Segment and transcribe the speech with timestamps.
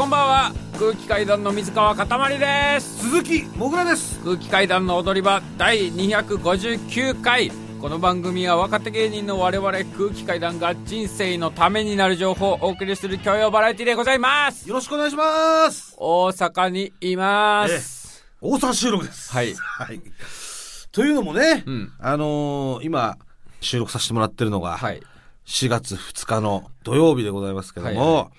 [0.00, 0.52] こんばんは。
[0.78, 3.00] 空気階段の水川かたまりです。
[3.10, 4.18] 鈴木もぐらです。
[4.24, 7.52] 空気階段の踊り場第259回。
[7.82, 9.84] この番組は若手芸人の我々空
[10.14, 14.66] 気階段が人生のためになる情報をお送りする教養バラエティでございます。
[14.66, 15.94] よろしくお願いします。
[15.98, 19.30] 大阪にいます、大阪収録です。
[19.30, 19.52] はい。
[19.54, 20.00] はい。
[20.92, 21.92] というのもね、うん。
[21.98, 23.18] あのー今
[23.60, 25.02] 収録させてもらってるのが、はい
[25.50, 28.30] 4月2日の土曜日でございますけども、はいは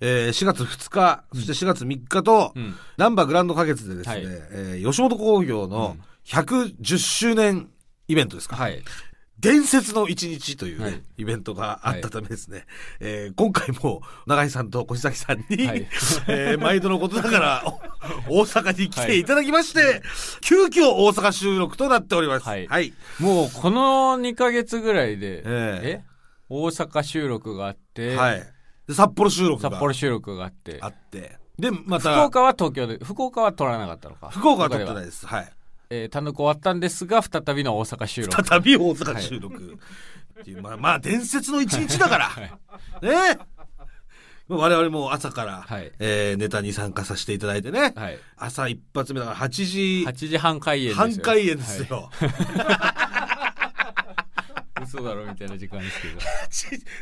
[0.00, 2.74] えー4月2日、そして4月3日と、うん。
[2.96, 4.24] ナンバーグランド花月でですね、はい。
[4.26, 7.68] えー吉本興業の110周年
[8.08, 8.82] イベントですか、はい。
[9.38, 11.02] 伝説の一日というね、はい。
[11.18, 12.66] イベントがあったためですね、
[12.98, 15.86] えー今回も永井さんと小崎さんに、はい。
[16.26, 17.62] えー毎度のことだから
[18.28, 20.02] お 大阪に来ていただきまして、
[20.40, 22.46] 急遽大阪収録となっております。
[22.46, 22.66] はい。
[22.66, 22.92] はい。
[23.20, 26.15] もうこの2ヶ月ぐらいで、ええ？
[26.48, 28.42] 大阪収録があって、はい。
[28.86, 35.26] で札幌収録が札幌収録があってあって、で、ま福た、岡は東京で福岡は撮らなかったのか福岡は撮ってでないです。
[35.26, 35.52] はい。
[35.88, 39.78] えー、単独終わったんですが再びの大阪収録再び大阪収録。
[40.40, 42.30] っていう、まあ、まあ、伝説の一日だから。
[43.00, 43.38] ね
[44.48, 47.92] 我々も朝から、はいえーネタに参加させていただいてね。
[47.96, 52.10] はい朝一発目だから8時8時半開演ですよ半開演ですよ。
[52.12, 53.05] はい
[54.86, 56.20] 嘘だろみたいな時間ですけど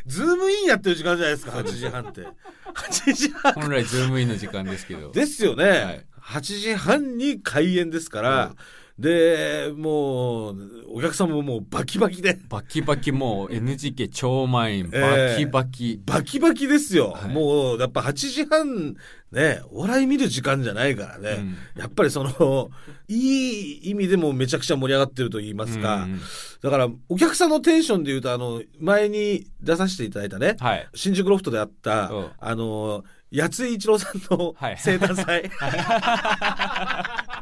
[0.05, 2.21] ズームインやってる時間じゃないですか、8時半って。
[2.21, 3.53] 8時半。
[3.53, 5.69] 本来ズームインの時間ですけどですよね。
[5.69, 8.55] はい8時半に開演ですから、
[8.97, 10.57] で、もう、
[10.93, 14.89] お客さんももうバキバキで、バキバキもう NGK 超満員。
[14.93, 17.11] えバえキバキ、バキバキですよ。
[17.11, 17.33] はい。
[17.33, 18.95] もう、やっぱ8時半、
[19.33, 21.29] ね、お笑い見る時間じゃないからね。
[21.31, 21.57] うん。
[21.81, 22.69] やっぱりその、
[23.09, 26.21] いい意味でもめちゃくちゃ盛り上がってると言いますか、うん。
[26.61, 30.87] だから、お客さんのテンションで言うと、あの、前に出させていただいたね、はい。
[30.95, 32.27] 新宿ロフトであった、うん。
[32.39, 33.03] あの、
[33.35, 34.77] 八井一郎さんのはい。
[34.79, 35.51] 生誕祭。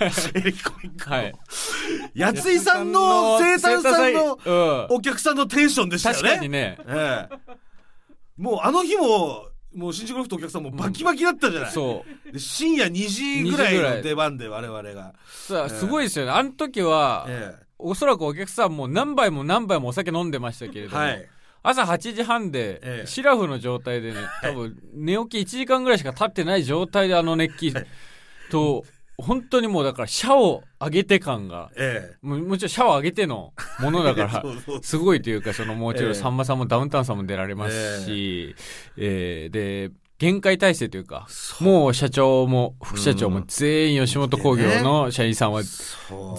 [0.00, 1.16] エレキコミックの？
[1.16, 1.34] はい。
[2.18, 4.52] 八井さんの生誕祭のう
[4.92, 4.96] ん。
[4.96, 6.22] お客さんのテンションでしたよね。
[6.22, 6.78] 確かにね。
[6.86, 7.36] ええ。
[8.36, 11.70] もうあの日も、もう新宿ロフトお客さんもバキバキだったじゃない。
[11.70, 12.32] そう。
[12.32, 15.14] で深夜2時ぐらい2時ぐらいの出番で我々が。
[15.26, 16.32] さあすごいですよね。
[16.32, 21.28] あの時は、えおそらくお客さんも何杯も何杯もお酒飲んでましたけれども、えはい。
[21.62, 23.06] 朝8時半で、ええ。
[23.06, 27.72] シラフの状態でね、多分寝起き1時間ぐらいしか経ってない状態であの熱気
[28.50, 28.84] と、
[29.16, 34.44] 本当にもうだからシャを上げて感が、えももちろんシャを上げてのものだえから
[34.82, 38.56] すごいというか、そのもちろええんさんまさんもダウンタウンさんも出られますし、
[38.96, 41.26] えーで、限界体制というか、
[41.60, 43.44] もう社長も副社長もうん。
[43.46, 45.62] 全員吉本興業の社員さんは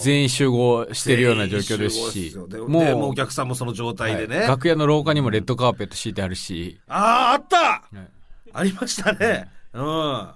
[0.00, 2.34] 全員集合してるような状況ですし
[2.68, 4.38] もうお客さんもその状態でね。
[4.38, 4.48] はい。
[4.48, 7.56] 楽屋の廊下にもレッドカーペット敷いてあるし、ああ、あった。
[7.58, 8.08] はい。
[8.52, 9.50] ありましたね。
[9.74, 10.28] うん。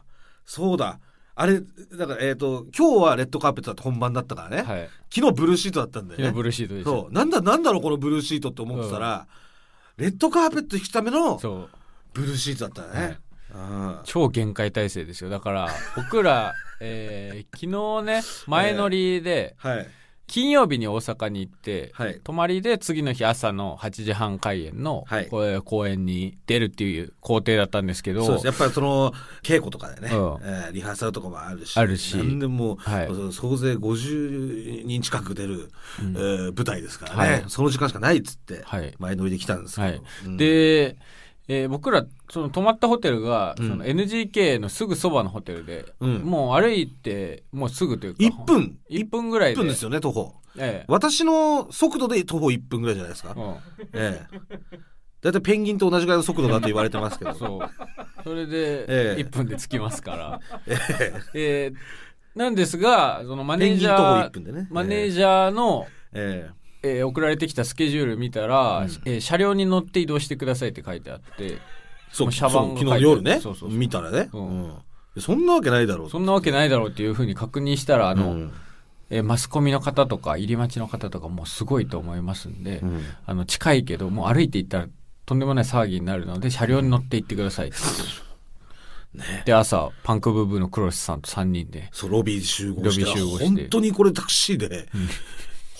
[0.44, 0.98] そうだ。
[1.34, 1.60] あれ、
[1.96, 4.62] だから、えっ、と、今日はレッドカーペットだって本番だったからね。
[4.62, 4.88] はい。
[5.14, 6.32] 昨日ブルーシートだったんだよね。
[6.32, 6.84] ブルーシートで。
[6.84, 7.14] そう。
[7.14, 9.26] なんだ、なんだろう、このブルーシートって思ってたら、
[9.96, 11.68] レッドカーペット引くためのそう。
[12.12, 13.18] ブルーシートだったね。
[13.52, 15.30] うん超限界体制ですよ。
[15.30, 19.88] だから、僕ら、 えー昨日ね、前乗りで、はい。
[20.30, 22.20] 金曜日に大阪に行って、はい。
[22.22, 25.28] 泊まりで次の日朝の8時半開演の、はい。
[25.28, 28.40] 公演に出るっていう工程だったんですけど。
[28.44, 30.38] やっぱりその、稽古とかでね、うん。
[30.42, 32.16] えーリハーサルとかもあるし、あるし。
[32.16, 33.32] なんでも、はい。
[33.32, 36.16] 総勢50人近く出る、うん。
[36.16, 37.44] えー舞台ですからね、はい。
[37.48, 38.94] その時間しかないっつって、はい。
[39.00, 39.86] 前乗りで来たんですけど。
[39.88, 40.02] はい。
[40.26, 40.96] うん、で、
[41.52, 49.58] えー僕ら、その泊まったホテルが、うんその NGK のすぐそばのホテルで、うんもう歩いて、もうすぐというか、1分、1分ぐらい1で。
[49.62, 50.34] 分ですよね、徒歩。
[50.56, 53.34] ええ私の速度で徒歩1分ぐらいじゃないですか。
[53.36, 53.54] うん
[53.92, 54.38] ええ。
[55.22, 57.34] だいたいペンギンと同じぐらいの速度だと言われてますけど。
[57.34, 57.70] そう。
[58.22, 60.40] それで、ええ1分で着きますから。
[60.66, 60.76] え
[61.34, 61.74] えー
[62.36, 63.96] なんですが、そのマえネージャ
[64.26, 64.68] 1分でね。
[64.70, 68.90] ー、マネージジャーの、ええー送られてきたスケジュール見たら、うん。
[69.04, 71.58] えー車両に乗って移動してくださいって書いてあって、え
[72.12, 73.32] そう、もうシャバンがそう昨日夜ね。
[73.34, 73.78] そうそうそう。
[73.78, 74.62] 見たらね、ううん。
[74.68, 74.74] ん
[75.18, 76.10] そんなわけないだろう。
[76.10, 78.52] そんなわけないだろうっていうふうに確認したら、あの、うん。
[79.10, 83.04] えーマスコミの方とか入り待ちの方とかもうすごいと思いますんで、うん。
[83.26, 84.88] あの、近いけど、もう歩いて行ったら
[85.26, 87.76] とんでもない騒ぎになるので、車両に乗って行ってくださいって。
[89.14, 89.42] ね。
[89.46, 93.04] で、朝、パンクブーブーのクロスさんと3人で、そう、ロビー集合して。
[93.04, 93.44] ロビー集合して。
[93.46, 94.88] 本当にこれタクシーで、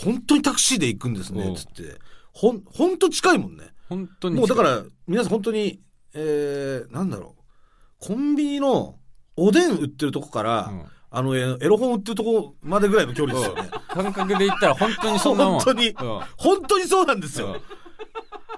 [0.05, 1.99] 本当にタクシーで行くんですね、うんつって。
[2.33, 3.65] ほん、本当近いもんね。
[3.89, 4.37] 本当に。
[4.37, 5.81] もうだから、皆さん本当に、
[6.15, 8.07] えー、なんだろう。
[8.07, 8.99] コンビニの
[9.37, 10.83] おでん売ってるとこから、うん
[11.13, 13.69] あの、えエロ本売ってるとこまでぐらいの距離ですよね。
[13.89, 15.61] 感覚で言ったら本当にそんな もん。
[15.61, 15.95] 本当にうん
[16.37, 17.61] 本当にそうなんですよ。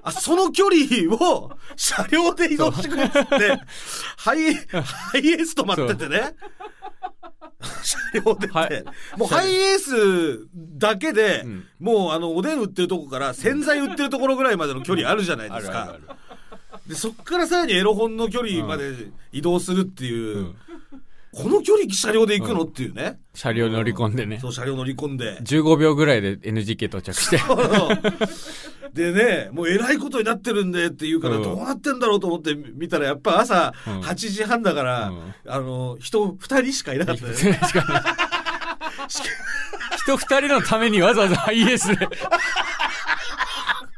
[0.02, 3.58] あ、その距離を車両で移動してくれっつって、
[4.18, 6.34] ハイ、ハイエース止まっててね。
[7.82, 8.84] 車両はい。
[9.16, 10.48] もうハイエース
[10.78, 11.64] だけで、うん。
[11.80, 15.96] もうあの、おでん売ってるとこから洗剤売ってるところぐらいまでの距離あるじゃないですか。
[16.86, 20.56] で、そっからさらにエロ本の距離まで移動するっていう、るうん
[21.34, 22.62] この距離車両で行くの？
[22.62, 23.18] っていうね。
[23.34, 24.38] 車両乗り込んでね。
[24.38, 25.38] そう、車両乗り込んで。
[25.40, 27.38] 15秒ぐらいで NGK 到着して。
[28.92, 31.42] でね、もうえらいことになってるんでって言うから、うん。
[31.42, 34.00] どうなってんだろうと思って見たら、やっぱ朝うん。
[34.00, 35.34] 8時半だから、うん。
[35.46, 37.34] あの、人2人しかいなかったね。
[37.34, 37.86] しかも
[39.96, 42.08] 人二人のためにわざわざハイエースで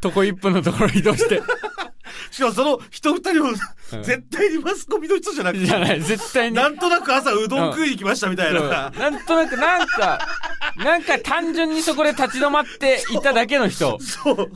[0.00, 1.42] とこ一分のところ移動して
[2.34, 4.02] しかもその人2人も、うん。
[4.02, 6.56] 絶対にマスコミの人じゃなくて、じゃない絶対に。
[6.56, 8.90] なんとなく朝うどん食いに来ましたみたいそうな。
[8.90, 10.26] なんとなくなんか
[10.76, 13.98] なんか単純にそこで立ち止まっていただけの人。
[14.02, 14.50] そう。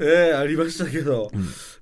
[0.00, 1.30] ええありましたけど。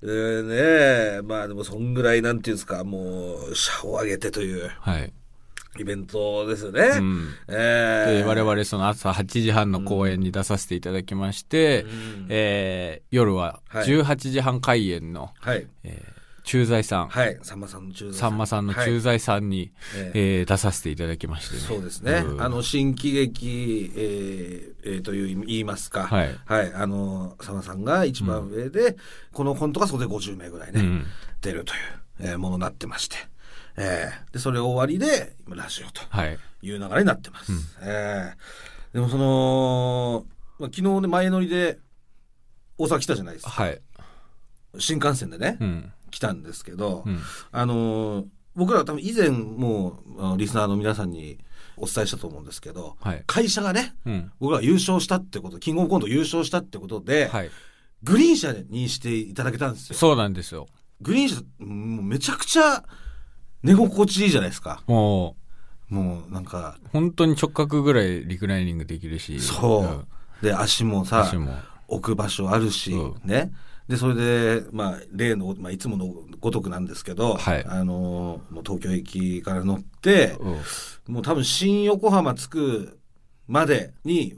[0.02, 1.22] えーねえ。
[1.22, 4.70] まあでもそんぐらいなんていうんですか、もう、社を挙げてという。
[4.80, 5.12] はい、
[5.78, 6.80] イベントですよね。
[6.98, 15.66] うんええで我々その朝8時半の公演に出させていただきまして、うんえー夜ははい18時半開演の、はい。
[15.84, 17.38] えー駐在さん、はい。
[17.42, 21.60] さんまさんの駐在さんまさんのはい駐在さんに、えええー出させていただきましてね。
[21.62, 22.24] そうですね。
[22.26, 26.02] うんあの、新喜劇、えーえーという言いますか。
[26.08, 26.36] はい
[26.74, 28.96] あの、さんまさんが一番上で、
[29.32, 31.06] このコントが総勢50名ぐらいね、うん
[31.42, 31.80] 出るという、
[32.18, 33.16] えーものになってまして。
[33.76, 36.38] えーで、それ終わりで、今ラジオとはい。
[36.62, 37.52] いう流れになってます。
[37.82, 40.26] えーでもその、
[40.58, 41.78] まあ、昨日ね、前乗りで
[42.76, 43.50] 大阪来たじゃないですか。
[43.50, 43.80] はい。
[44.78, 45.92] 新幹線でね、うん。
[46.10, 47.18] 来たんですけど、うん。
[47.52, 50.00] あのー僕らは多分以前も
[50.34, 51.38] うリスナーの皆さんに
[51.78, 53.24] お伝えしたと思うんですけど、はい。
[53.26, 54.32] 会社がね、うん。
[54.40, 57.50] 僕らが優勝したってこと、キングオブコント優勝したってことで、はい。
[58.02, 59.96] グリーン車にしていただけたんですよ。
[59.96, 60.68] そうなんですよ。
[61.00, 61.42] グリーン車、
[62.04, 62.84] めちゃくちゃ
[63.62, 64.82] 寝心地いいじゃないですか。
[64.86, 65.36] も
[65.88, 69.40] もうなんか、う、本当に直角ぐらいリクライニングできるし。
[69.40, 69.84] そう。
[69.84, 70.06] ん
[70.42, 71.52] で、足もさ私、も。
[71.86, 73.52] 置く場所あるし、うんね。
[73.88, 76.06] で、それで、まあ、例の、まあ、いつもの
[76.40, 82.98] ごとくなんですけど、はいあのーもう東京駅から乗って、うんもう多分新横浜着く
[83.48, 84.34] までに、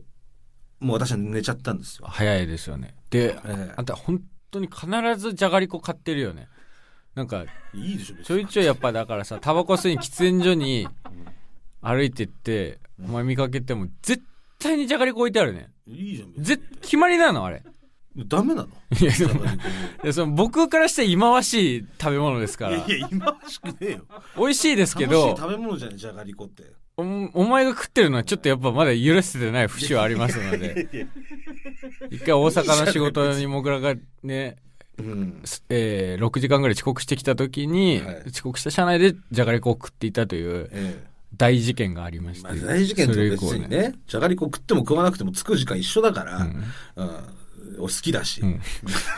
[0.80, 2.06] もう私は寝ちゃったんですよ。
[2.08, 2.96] 早いですよね。
[3.10, 4.86] で、ええあんた本当に必
[5.16, 6.48] ずじゃがりこ買ってるよね。
[7.14, 10.88] なんか、いいでしょ、別ちょいちょいやっぱだからさ、タバコ吸いに喫煙所に
[11.81, 14.22] 歩いてって、お前見かけても絶
[14.58, 15.69] 対にじゃがりこ置いてあるね。
[15.87, 17.62] いいじゃん、別ぜ、決まりなのあれ。
[18.14, 18.69] にダメなの？
[19.00, 19.49] いや、でも、い
[20.05, 22.76] やその僕からして忌まわしい食べ物ですから。
[22.76, 24.05] いやいや、今しくねえよ。
[24.37, 26.62] 美味しいですけ楽しいど、食べ物じゃない、じゃがりこって。
[26.96, 31.06] おお前が食ってるのはちょっとやっぱまだ許せてない節はありますので、
[32.08, 34.58] 一回大阪の仕事に僕らがね、
[34.99, 35.41] うん。
[35.44, 41.05] すえー6時間ぐらい遅刻してきた時に、はい遅刻した車内でじゃがりこを食っていたというえ
[41.37, 42.35] 大事件がありまえ。
[42.35, 42.49] して。
[42.49, 46.62] まあ、大事件と別降にね、じゃがりこ食っても食わなくても着く時間一緒だから、うん
[46.96, 47.11] うん。
[47.76, 48.41] 俺好きだし。
[48.41, 48.61] うん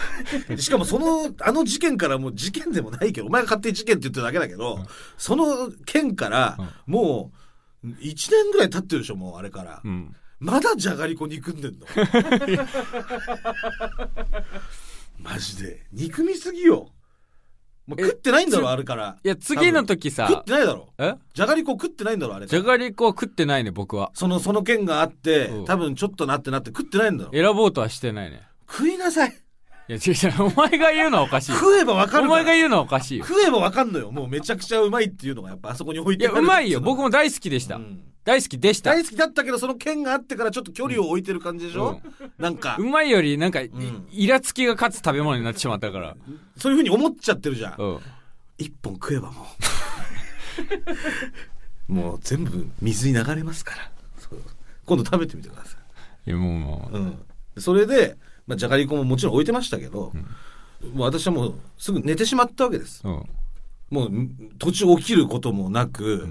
[0.59, 4.87] しかもその、あの事件からもう事件でもないけど、お前が勝手に事件って言ってるだけだけど、
[5.19, 6.57] その件から、
[6.87, 7.33] も
[7.85, 9.83] う、1年ぐらい経ってるでしょ、もうあれから。
[9.85, 10.17] うん。
[10.39, 11.87] まだじゃがりこ憎んでんの？
[15.19, 15.87] マジで。
[15.93, 16.91] 憎みすぎよ。
[17.87, 19.17] もうえ食ってないんだろ、つあれから。
[19.23, 20.89] いや、次の時さ、食ってないだろ。
[20.99, 21.15] え？
[21.35, 22.47] じゃがりこ食ってないんだろ、あれ。
[22.47, 24.11] じゃがりこは食ってないね、僕は。
[24.15, 27.31] その、その件があってうん、多分ちょっとなってなって食ってないんだろ。
[27.33, 28.43] 選ぼうとはしてないね。
[28.69, 29.37] 食いなさい。
[29.89, 31.59] いや、違う違う、お前が言うのはおかしいよ。
[31.59, 33.25] 食えばわかおるから前が言うのはおかしいよ。
[33.25, 34.11] 食えばわかんのよ。
[34.11, 36.81] もうめちゃくちゃうまいっていうのがやっぱあそこに置いいや、てあるうまいよ。
[36.81, 37.77] 僕も大好きでした。
[37.77, 38.91] うん大好きでした。
[38.91, 42.01] 大好きだったけど、その件があってからちょっと距離を置いてる感じでしょ、
[42.39, 46.17] なんかう、まいより、なんか、いんイラつきが勝つ食べ物になってしまったから。
[46.57, 47.75] そういうふうに思っちゃってるじゃん。
[47.79, 48.01] うん。
[48.59, 49.47] 一本食えばも
[51.89, 51.93] う。
[51.93, 53.91] もう全部水に流れますから。
[54.19, 54.41] そう
[54.87, 55.77] 今度食べてみてくださ
[56.27, 56.97] いや、もうもい。
[56.97, 57.19] うん。
[57.59, 60.13] それで、まあ、じゃがりこももちろん置いてましたけど、
[60.93, 63.03] もう私はもうすぐ寝てしまったわけです。
[63.05, 63.29] う、うん。
[63.91, 64.11] もう
[64.59, 66.29] 途中起きることもなく、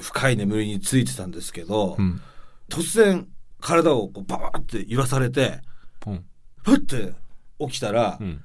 [0.00, 2.20] 深い眠りについてたんですけど、うん。
[2.68, 3.28] 突然
[3.60, 5.60] 体をこうバーって揺らされて。
[6.62, 7.14] ふって
[7.60, 8.42] 起きたら、うん。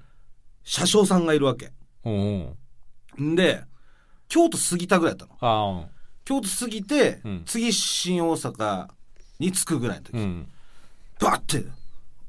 [0.63, 1.71] 車掌さんがいるわけ。
[3.17, 3.63] で、
[4.27, 5.89] 京都過ぎたぐらいだったの。
[6.23, 8.87] 京都過ぎて、うん次新大阪
[9.39, 10.47] に着くぐらいの時、うん。
[11.19, 11.65] バーって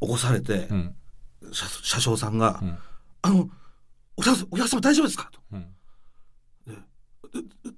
[0.03, 0.95] 起こされて、うん。
[1.53, 2.79] 車車掌さんが、うん
[3.23, 3.49] あの、
[4.17, 5.31] お客様お客様大丈夫ですか？
[5.33, 5.41] と。
[5.53, 5.67] うん。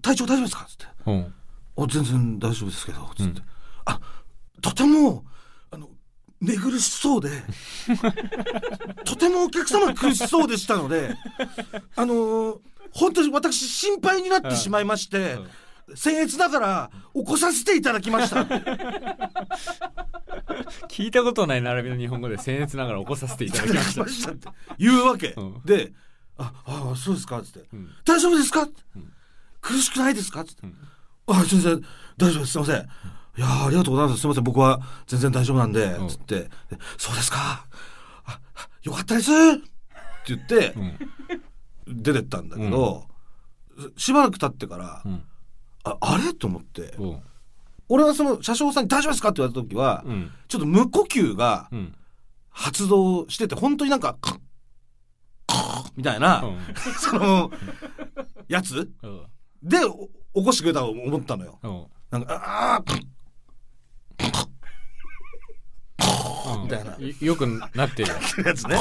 [0.02, 0.66] 体調大丈夫ですか？
[0.68, 0.86] つって。
[1.06, 1.34] うん。
[1.76, 3.40] あ全然大丈夫ですけど、つって。
[3.40, 3.44] うん
[3.86, 4.00] あ、
[4.62, 5.26] とても、
[5.70, 5.90] あの、
[6.40, 7.28] 寝苦しそうで
[9.04, 11.14] とてもお客様苦しそうでしたので
[11.96, 12.60] あのー
[12.92, 15.36] 本当に私心配になってしまいまして、
[15.90, 18.42] 僭越ながら起こさせていただきました。
[20.88, 24.08] 聞いたことない並びの日本語で僭越ながら起こさせていただきました。
[24.08, 24.32] した。
[24.32, 24.48] って
[24.78, 25.92] 言うわけ、うんで
[26.38, 27.88] 「ああそうですか」っつって「ん。
[28.04, 28.68] 大丈夫ですか?」
[29.60, 30.62] 苦しくないですか?」っつって
[31.28, 31.80] 「あ全然
[32.16, 32.52] 大丈夫です。
[32.52, 32.76] すいません」
[33.36, 34.20] いやーありがとうございます。
[34.20, 34.44] すみません。
[34.44, 36.08] 僕は全然大丈夫なんで、うん。
[36.08, 36.50] つって、で
[36.96, 37.66] そうですか。
[38.26, 38.38] あ、
[38.84, 39.32] よかったです。
[39.32, 39.62] って
[40.28, 40.72] 言って、
[41.86, 42.02] うん。
[42.04, 43.08] 出てったんだけど、
[43.96, 45.24] しばらく経ってから、うん
[45.84, 46.34] ああれ？
[46.34, 47.06] と思って、う。
[47.06, 47.20] ん
[47.90, 49.28] 俺はその車掌さんに大丈夫ですか？
[49.28, 50.30] って言われた時は、うん。
[50.48, 51.94] ちょっと無呼吸がうん。
[52.50, 54.38] 発動してて、本当になんか、カッ、
[55.48, 56.44] カッみたいな、
[57.00, 57.50] その、
[58.48, 58.90] やつ？
[59.02, 59.26] うん。
[59.62, 60.08] で、お
[60.40, 61.58] 起こしてくれたと思ったのよ。
[61.62, 61.86] うん。
[62.10, 63.04] なんか、ああ、カッ
[66.62, 66.96] みたいな。
[66.98, 68.12] よよくなってる
[68.46, 68.78] やつね。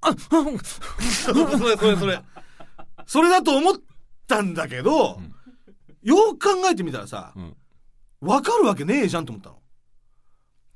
[0.00, 0.44] あ、 そ
[1.32, 2.20] れ、それ、それ。
[3.08, 3.76] それだと思っ
[4.26, 5.34] たんだけど、ん
[6.02, 7.56] よく考えてみたらさ、うん
[8.20, 9.58] わかるわけねえじゃんと思ったの。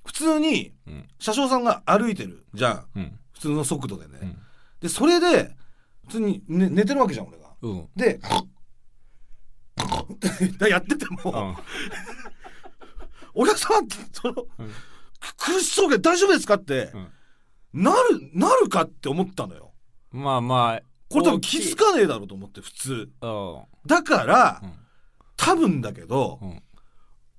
[0.06, 2.86] 普通に、うん車掌さんが歩いてるじゃん。
[2.96, 4.18] うん普通の速度でね。
[4.22, 4.38] うん
[4.80, 5.54] で、それで、
[6.06, 7.54] 普通に寝寝てるわけじゃん、俺が。
[7.60, 8.18] うんで、
[10.70, 11.56] やってても、
[13.34, 14.72] お客様って、その、うん
[15.36, 17.12] 苦しそうで大丈夫ですかって、うん
[17.84, 19.72] なる、なるかって思ったのよ。
[20.10, 20.82] まあまあ
[21.12, 23.10] これ多分気づかねえだろうと思って、普通。
[23.20, 23.62] うん。
[23.86, 24.72] だから、うん。
[25.36, 26.62] 多分だけど、うん。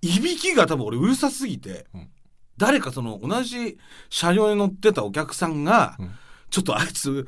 [0.01, 2.10] いびきが多分俺うるさすぎて、うん。
[2.58, 3.77] 誰かその同じ
[4.10, 6.12] 車両に乗ってたお客さんが、うん。
[6.50, 7.27] ちょっとあいつ、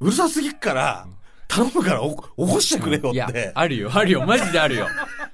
[0.00, 1.06] うるさすぎっから、
[1.48, 4.86] 頼むからお起こしてくれよって、あるよあるよマジであるよ。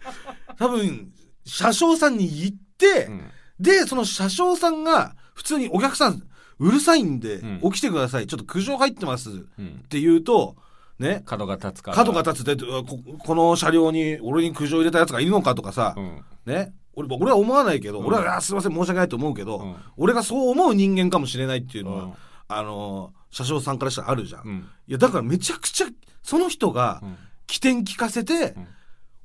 [0.58, 1.12] 多分、
[1.44, 3.30] 車掌さんに言って、うん。
[3.60, 6.22] で、その車掌さんが、普通にお客さん、
[6.58, 7.72] うるさいんで、うん。
[7.72, 8.26] 起きてください。
[8.26, 9.30] ちょっと苦情入ってます。
[9.30, 9.84] っうん。
[9.88, 10.56] て言うと、
[10.98, 11.96] ね、角が立つから。
[11.96, 12.44] 角が立つ。
[12.44, 12.84] で、こ
[13.18, 16.24] この車両に俺に苦情入れたやつがいるのかとかさ、うん。
[16.46, 16.72] ね。
[16.94, 18.06] 俺俺は思わないけど、うん。
[18.06, 19.76] 俺はあすいません申し訳ないと思うけど、うん。
[19.98, 22.12] 俺がそう思う人間かもしれないっていうのは、うん。
[22.48, 24.46] あのー車掌さんからしたらあるじゃん。
[24.46, 24.66] いうん。
[24.86, 25.88] やだからめちゃくちゃ
[26.22, 27.16] その人がうん。
[27.46, 28.62] 起点聞かせて、うん。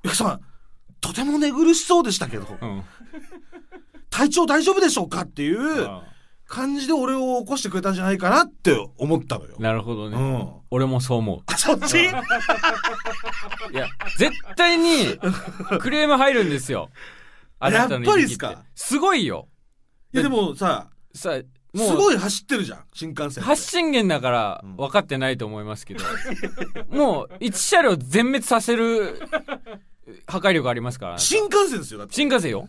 [0.04, 0.42] お客さん
[1.00, 2.84] とても寝苦しそうでしたけど、うん。
[4.10, 5.88] 体調大丈夫でしょうかっていう
[6.52, 9.56] 感じで俺を起こしてくれたんじゃないかなって思ったのよ。
[9.58, 10.52] なるほどね、うん。
[10.70, 11.98] 俺もそう思あ、そっち？
[11.98, 12.02] う
[13.74, 15.18] いや絶対に
[15.80, 16.90] クレーム入るんですよ。
[17.60, 18.64] あなたのやっぱりっすか？
[18.76, 19.48] すごいよ。
[20.14, 23.46] いやでもさ、さすもうごい走ってるじゃん、新幹線。
[23.46, 24.76] 発信源だからうん。
[24.76, 26.04] 分かってないと思いますけど、
[26.92, 29.22] もう1車両全滅させる
[30.28, 31.18] 破壊力ありますから。
[31.18, 32.16] 新幹線ですよ、だって。
[32.16, 32.68] 新幹線よ。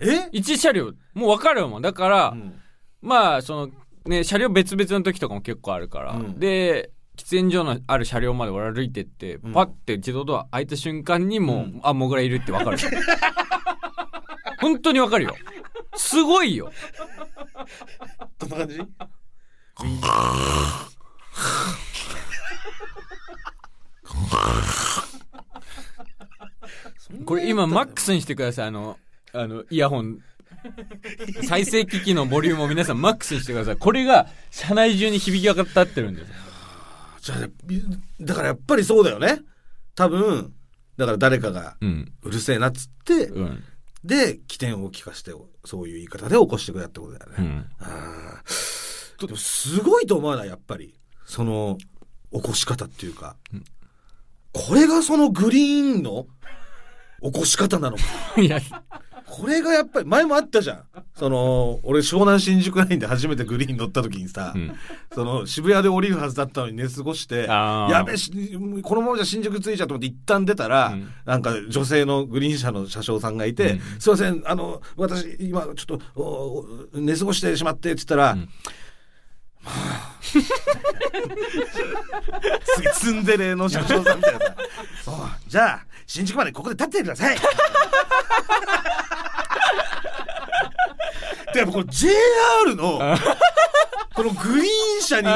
[0.00, 0.92] え？1車両。
[1.14, 1.82] もう分かるもん。
[1.82, 2.60] だから、うん
[3.02, 3.70] まあその
[4.06, 6.38] ね車両別々の時とかも結構あるから、うん。
[6.38, 9.52] で喫煙所のある車両まで俺歩いてって、うん。
[9.52, 11.80] パッて自動ドア開いた瞬間にもう、うん。
[11.82, 12.78] あモグラいるって分かる。
[14.60, 15.34] 本当に分かるよ。
[15.94, 16.72] すごいよ。
[18.38, 18.80] どんな感じ？
[27.24, 28.68] これ今マックスにしてください。
[28.68, 28.98] あの
[29.32, 30.18] あのイヤホン
[31.48, 36.26] 再生機器のボリュームを皆さんマックスにしてくださいこれが車内中に響き渡ってるんです
[37.20, 37.38] じゃあ、
[38.20, 39.40] だからやっぱりそうだよね。
[39.94, 40.54] 多分、
[40.96, 43.62] だから誰かがうんうるせえなっつって、うん
[44.02, 45.32] で、起点を聞かせて、
[45.66, 47.36] そういう言い方で起こしてくれたってことだよね。
[47.38, 50.48] うんあーでもすごいと思わない？
[50.48, 50.94] やっぱり。
[51.26, 51.76] その、
[52.32, 53.36] 起こし方っていうか。
[54.54, 56.26] これがそのグリーンの
[57.22, 58.02] 起こし方なのか。
[58.40, 58.60] いや。
[59.30, 60.82] これがやっぱり、前もあったじゃん。
[61.14, 64.74] その、俺湘南新宿ラインで初めてグリーン乗った時にさ、うん。
[65.14, 68.32] その渋谷で降りるはずだったのに寝過ごして、やべし、
[68.82, 71.08] このままじゃ新宿着いちゃうと思って一旦出たら、うん。
[71.24, 73.80] なんか女性のグリーン車の車掌さんがいて、うん。
[74.00, 75.98] すいません、あの、私今ちょっ
[76.92, 78.48] と寝過ごしてしまってって言ったら、うん。
[79.62, 80.10] まあ。
[80.22, 80.38] す
[82.82, 85.38] げえツンデレの車掌さんみたいなさ。
[85.46, 87.36] じゃあ、新宿までここで立っててください。
[91.54, 92.98] でやっぱこの JR の
[94.14, 94.64] このグリー
[94.98, 95.28] ン車に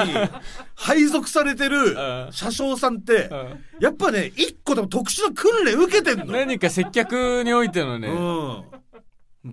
[0.74, 2.28] 配属されてるうん。
[2.32, 3.30] 車掌さんって
[3.78, 6.32] やっぱね一個でも特殊な訓練受けてんの。
[6.32, 8.16] 何か接客においてのね、うん。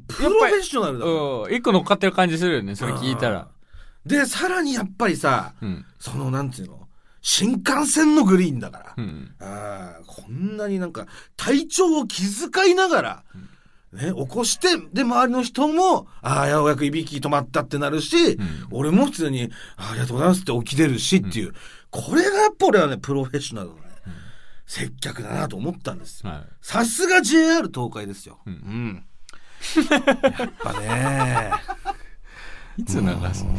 [0.08, 1.06] プロフェッショナルだ。
[1.06, 3.48] うん、一個乗っかってる感じするよね、それ聞いたら。
[4.08, 5.86] でさらにやっぱりさうん。
[6.00, 6.81] そのなんていうの？
[7.22, 9.36] 新幹線のグリーンだから、うん。
[9.40, 11.06] ああこんなになんか
[11.38, 13.24] 体調を気遣いながら、
[13.94, 18.40] ね、起こして、で、周りの人も、ああ、ようやくいびき止まったってなるし、
[18.72, 21.54] 俺も普通に、あありがとうございますって起きれるしっていう、
[21.90, 23.82] これがやっぱ俺はね、プロフェッショナルのね、
[24.66, 26.30] 接客だなと思ったんですよ。
[26.30, 26.42] はい。
[26.62, 28.40] さすが JR 東海ですよ。
[28.46, 28.56] ううん。
[28.56, 29.06] ん。
[29.90, 31.52] やっぱね、
[32.78, 33.52] いつ流すの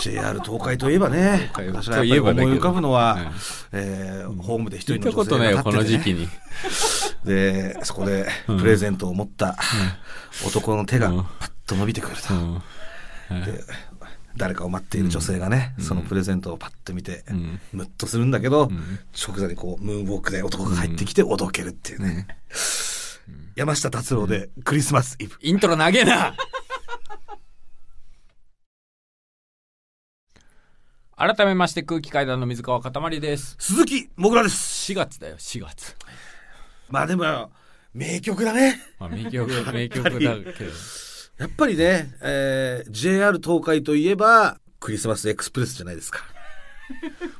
[0.00, 3.16] ？JR 東海といえばね、私がやっぱり思い浮かぶのは、
[3.72, 6.28] うんえーホームで一人の女性が立ってて、ね、の時期に。
[7.24, 9.56] で、そこでプレゼントを持った
[10.46, 11.24] 男の手がうん。
[11.24, 12.34] パッと伸びてくると。
[12.34, 13.44] うん。
[13.44, 13.64] で
[14.36, 17.58] 誰かを待っている女性がね、そのプレゼントをパッと見て、ん。
[17.72, 18.98] ムッとするんだけど、ん。
[19.12, 22.26] 即座にこう、ムーンウォークで男が入ってきておどけるっていうね。
[23.56, 25.36] 山下達郎でクリスマスイブ。
[25.40, 26.34] イントロ投げな
[31.18, 33.56] 改めまして空気階段の水川かたまりです。
[33.58, 34.92] 鈴木もぐらです。
[34.92, 35.96] 4月だよ、4月。
[36.90, 37.50] まあでも、
[37.94, 38.78] 名曲だね。
[38.98, 40.34] まあ、名曲、名曲だけど。
[41.38, 46.20] やっぱりね、えー JR 東海といえば、クリスマスエクスプレスじゃないですか。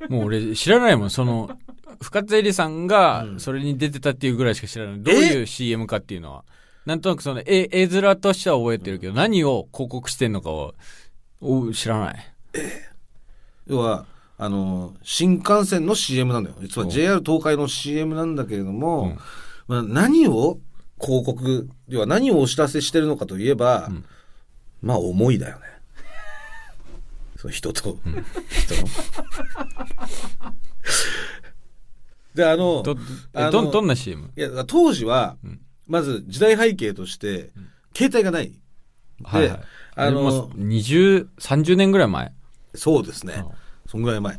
[0.08, 1.58] もう俺知らないもん、その、
[2.00, 5.02] 深津絵里さんがそれに出てたっていうぐらいしか知らない。
[5.02, 6.44] どういう CM かっていうのは。
[6.86, 10.72] なんとなくその絵、絵面としては覚えてるけど、何を広告してんのかは、
[11.42, 12.34] お知らない。
[13.66, 14.06] 要は、
[14.38, 16.56] あの、新幹線の CM なんだよ。
[16.60, 19.16] 実は JR 東海の CM なんだけれども、
[19.66, 20.58] まあ、何を
[21.00, 23.90] 広告、要は何をお知らせしてるのかといえば、
[24.82, 25.62] まあ思いだよね。
[27.36, 27.98] その人と、
[28.50, 28.88] 人の。
[32.34, 32.94] で、あの、ど、
[33.50, 34.30] ど、どんな CM?
[34.36, 35.36] いや、当時は、
[35.86, 37.50] まず時代背景として、
[37.94, 38.50] 携帯がない。
[38.50, 38.58] で、
[39.24, 39.60] はいはい。
[39.98, 42.32] あのもう20、30年ぐらい前。
[42.76, 43.44] そうですね。
[43.88, 44.38] そんぐらい前。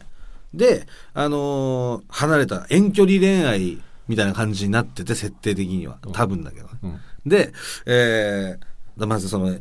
[0.53, 5.99] で、あのー離れた遠距離恋愛みたいな感じになってて、設定的には。
[6.13, 6.71] 多分だけどね。
[6.83, 6.99] うん。
[7.25, 7.53] で、
[7.85, 9.57] えー、まずその、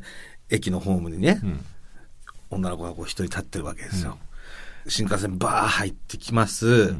[0.49, 1.65] 駅のホームにね、うん。
[2.51, 4.19] 女の子がこう一人立ってるわけですよ。
[4.89, 6.95] 新幹線バー入ってきます。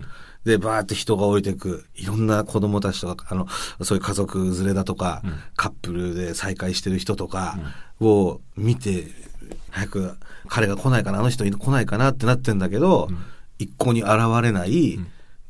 [0.45, 1.87] で、バーって人が降りてく。
[1.95, 3.47] いろんな子供たちとか、あの、
[3.83, 5.23] そういう家族連れだとか、
[5.57, 7.59] カップルで再会してる人とか
[8.01, 9.09] を見て、
[9.71, 10.17] 早く
[10.49, 13.09] 彼が来ないかな、あの人来ないかなってなってんだけど、
[13.59, 14.99] 一向に現れない。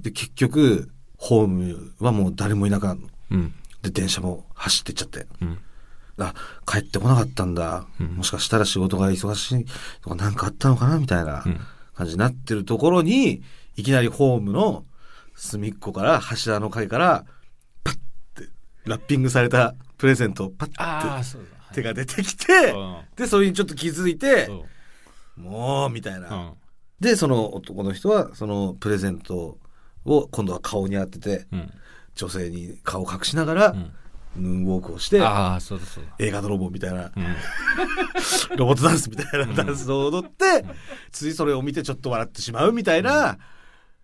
[0.00, 3.08] で、結局、ホームはもう誰もいなくなるの。
[3.32, 3.54] うん。
[3.82, 5.26] で、電車も走ってっちゃって。
[5.40, 5.58] うん。
[6.18, 6.34] あ、
[6.66, 7.86] 帰ってこなかったんだ。
[7.98, 9.66] もしかしたら仕事が忙しい
[10.02, 11.44] とかなんかあったのかなみたいな
[11.94, 13.42] 感じになってるところに、
[13.76, 14.84] いきなりホームの
[15.34, 17.24] 隅っこから柱の陰から、
[17.84, 18.48] パッて
[18.84, 20.76] ラッピングされたプレゼントをパッて。
[21.72, 24.48] 手が出てきて、うんで、それにちょっと気づいて、
[25.36, 26.34] もう、みたいな。
[26.34, 26.52] うん。
[27.00, 29.58] で、その男の人は、そのプレゼント
[30.04, 31.72] を今度は顔に当てて、うん。
[32.14, 33.92] 女性に顔を隠しながら、ん
[34.36, 36.14] ムーンウォークをして、ああ、そうだそうだ。
[36.18, 37.36] 映画泥棒みたいな、うん。
[38.56, 40.64] ロボットダンスみたいなダンスを踊って、
[41.10, 43.38] ついそれを見てちょっと笑ってしまうみたいな、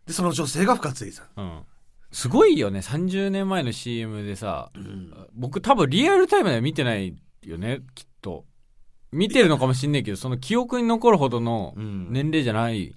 [0.07, 1.65] で、その女性が深津さん。
[2.11, 2.81] すごいよね。
[2.81, 4.71] 30年前の CM でさ、
[5.35, 7.17] 僕多分リアルタイムでは見てない
[7.51, 8.45] よね、きっと。
[9.11, 12.95] 見てるのかもしんないけど、その記憶に残るほどのうん年齢じゃない。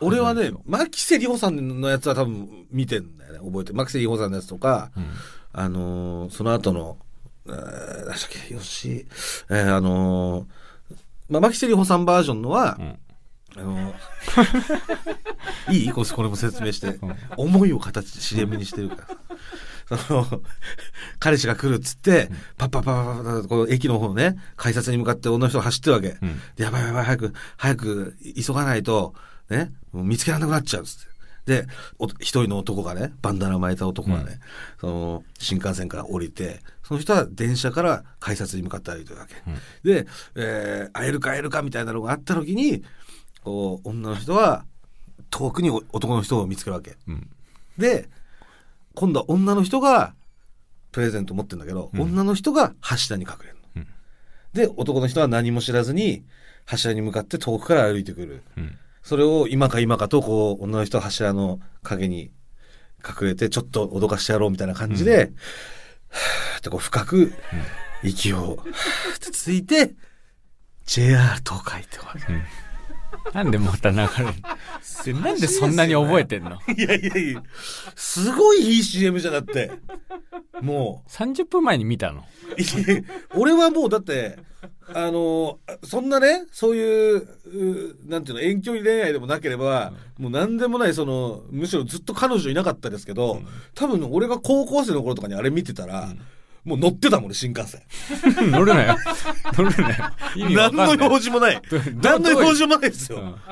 [0.00, 3.74] 俺はね、牧瀬里穂さんのやつは多分見てんだよね、覚えてる。
[3.76, 5.06] 牧瀬里穂さんのやつとか、うん。
[5.52, 6.98] あのーその後の、
[7.46, 9.06] えー、何でしたっけ、よし、
[9.50, 10.96] えー、あのー
[11.28, 12.98] まあ、牧瀬里穂さんバージョンのは、うん
[13.56, 13.94] あのー
[15.72, 15.90] いい？
[15.92, 16.98] これも説明して。
[17.36, 19.06] 思いを形で CM にしてるから。
[19.88, 20.42] その、
[21.18, 26.16] 彼氏が来るっつって、パッパッパッパッパッパッこの駅の方ね、改札に向かって女の人が走ってるわけ。
[26.22, 29.14] うんでやばいやばい、早く、早く、急がないと、
[29.50, 31.14] ね、見つけられなくなっちゃうっつって。
[31.46, 31.66] で、
[31.98, 34.40] お一人の男がね、バンダナ巻いた男がね、
[34.80, 39.34] その、新幹線から降りて、その人は電車から改札に向かって歩いてるわけ。
[39.82, 42.82] で、えー会えるか会えるかみたいなのがあった時に、
[43.42, 44.64] こう、女の人は、
[45.30, 46.96] 遠くにお男の人を見つけるわけ。
[47.06, 47.28] うん。
[47.76, 48.08] で、
[48.94, 50.14] 今度は女の人が
[50.92, 53.64] プレゼント持ってるんだけど、女の人が柱に隠れるの、うん
[54.54, 56.24] で、男の人は何も知らずに
[56.64, 58.42] 柱に向かって遠くから歩いてくる。
[58.56, 58.78] うん。
[59.02, 62.30] それを今か今かと、こう、女の人は柱の影に
[63.04, 65.16] 隠れて、ちょっと脅かしてやろうみたいな感じで、
[66.08, 67.32] はーってこう深く
[68.02, 69.94] 息を、はーってついて、
[70.86, 72.20] JR 東海ってわけ。
[73.32, 75.20] なんでまた流れる？
[75.20, 76.58] なんでそんなに覚えてんの？
[76.76, 77.42] いやいやいや、
[77.94, 79.72] すごいいい CM じゃなくて。
[80.60, 82.24] も ?30 分前に見たの？
[82.56, 83.02] う、いや
[83.34, 84.38] 俺はもうだって、
[84.94, 93.40] あの、そんなね、そういう、うなんていうの、遠距離恋愛でもなければ、もう何でもない、その、むしろずっと彼女いなかったですけど、
[93.74, 96.08] 多分俺が高校生の頃とかにあれ見てたら、
[96.64, 97.82] もう乗ってたもんね、新幹線。
[98.50, 98.96] 乗るなよ。
[99.52, 100.04] 乗るなよ。
[100.34, 101.62] 意味わ何の用事もない。
[102.02, 103.18] 何の用事もないですよ。
[103.18, 103.34] うん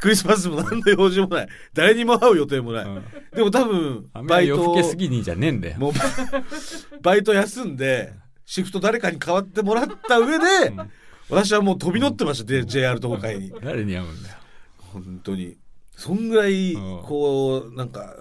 [0.00, 1.48] クリスマスも何の用事もない。
[1.74, 2.84] 誰にも会う予定もない。
[2.86, 5.78] うんでも多分、バイトけすぎにじゃねえんだよ。
[5.78, 5.92] もう、
[7.02, 8.14] バイト休んで、
[8.46, 10.44] シフト誰かに代わってもらった上で、
[11.28, 13.52] 私はもう飛び乗ってました、で JR 東海に。
[13.62, 14.36] 誰に会うんだよ。
[14.78, 15.56] 本当に。
[16.00, 18.16] そんぐらい、うんこう、なんか、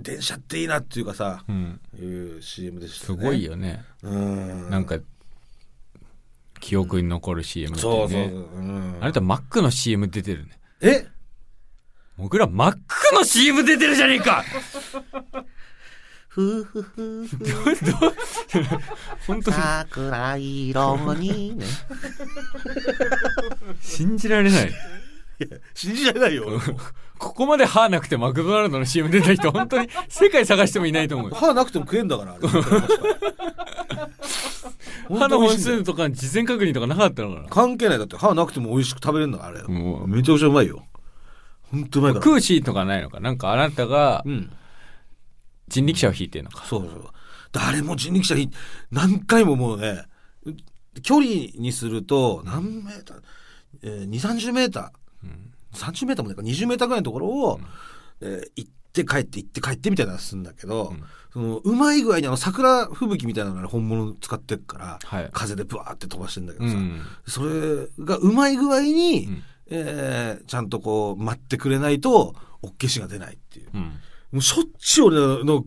[0.00, 1.80] 電車っていいなっていうかさ、うん。
[1.96, 3.24] いう CM でしたすね。
[3.24, 3.84] ごいよね。
[4.02, 4.68] うん。
[4.70, 4.98] なんか、
[6.58, 8.20] 記憶に残る CM ってそうそう。
[8.20, 8.24] ね。
[8.24, 10.58] うんあなたマックの CM 出てるね。
[10.80, 11.06] え？
[12.16, 14.44] 僕らマックの CM 出てるじゃねえか
[16.26, 17.38] ふふふふ。
[19.28, 21.66] 本当に桜色にね。
[23.80, 24.72] 信じられない。
[25.74, 26.60] 信じられないよ。
[27.22, 31.36] ここまで歯なくてマクドナルドの CM 出た人、本当に 世界探してもいないと思うよ。
[31.36, 32.48] 歯なくても食えんだから、あれ。
[35.16, 37.98] 歯の本数とか事前確認とかなかったのかな関係ない。
[37.98, 39.68] だって歯なくても美味しく食べれるんだから、あれ。
[39.68, 40.84] もうめちゃくちゃうまいよ。
[41.70, 42.24] ほんとうまいから。
[42.24, 44.50] 食うシーンとかないのかなんかあなたがうん。
[45.68, 46.64] 人力車を引いてるのか。
[46.66, 47.04] そうそう。
[47.52, 48.50] 誰も人力車に
[48.90, 50.06] 何回ももうね、
[51.02, 53.22] 距離にすると何メーター、
[53.82, 54.90] えー、2、30メーター、
[55.74, 57.60] 30メーターもないか20メーターぐらいのところを、
[58.20, 67.00] えー行って帰って行って帰ってみたいなのするんだけど、うんそのうまい具合にあの桜吹雪みたいなのが本物使ってるから、はい風でブワーって飛ばしてんだけどさ、うん。
[67.26, 73.70] それがうまい具合に、うんえーちゃんとこう待ってくれないと、おっけしが出ないっていう。
[73.72, 73.80] うん。
[73.80, 73.90] も
[74.40, 75.64] うしょっちゅう俺の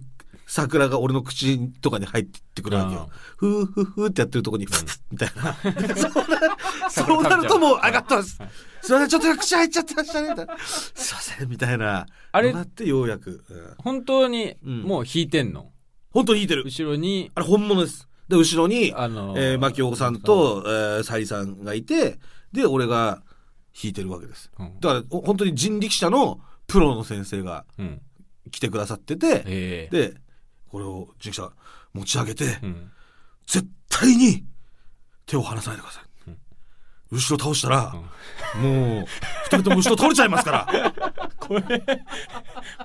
[0.55, 3.09] 桜が俺の口とかに入ってくるわけよ。
[3.35, 5.53] ふーふーふーってやってるとこに、ふっみたいな。
[5.99, 8.37] そうなそうなるともう上がってます。
[8.81, 10.47] すいません、ちょっと口入っちゃってましたね。
[10.63, 12.05] すいません、みたいな。
[12.31, 13.43] あれなってようやく。
[13.49, 15.73] うん本当にうんもう引いてんの？
[16.11, 16.63] 本当に弾いてる。
[16.63, 18.07] 後ろに、あれ本物です。
[18.29, 22.17] で、後ろに、あのえー、牧岡さんと、えー、サリさんがいて、
[22.53, 23.23] で、俺が
[23.73, 24.49] 弾いてるわけです。
[24.57, 28.01] うんだから、お本当に人力車のプロの先生がうん。
[28.51, 30.09] 来てくださってて、ええ。
[30.09, 30.13] で、
[30.75, 31.53] これを人力車
[31.93, 32.91] 持ち上げて、うん。
[33.47, 34.43] 絶対に
[35.25, 36.03] 手を離さないでください。
[36.27, 36.37] うん
[37.11, 38.01] 後ろ倒したら、も
[39.03, 39.05] う、
[39.45, 40.67] 二人とも後ろ倒れちゃいますから。
[41.39, 41.61] これ、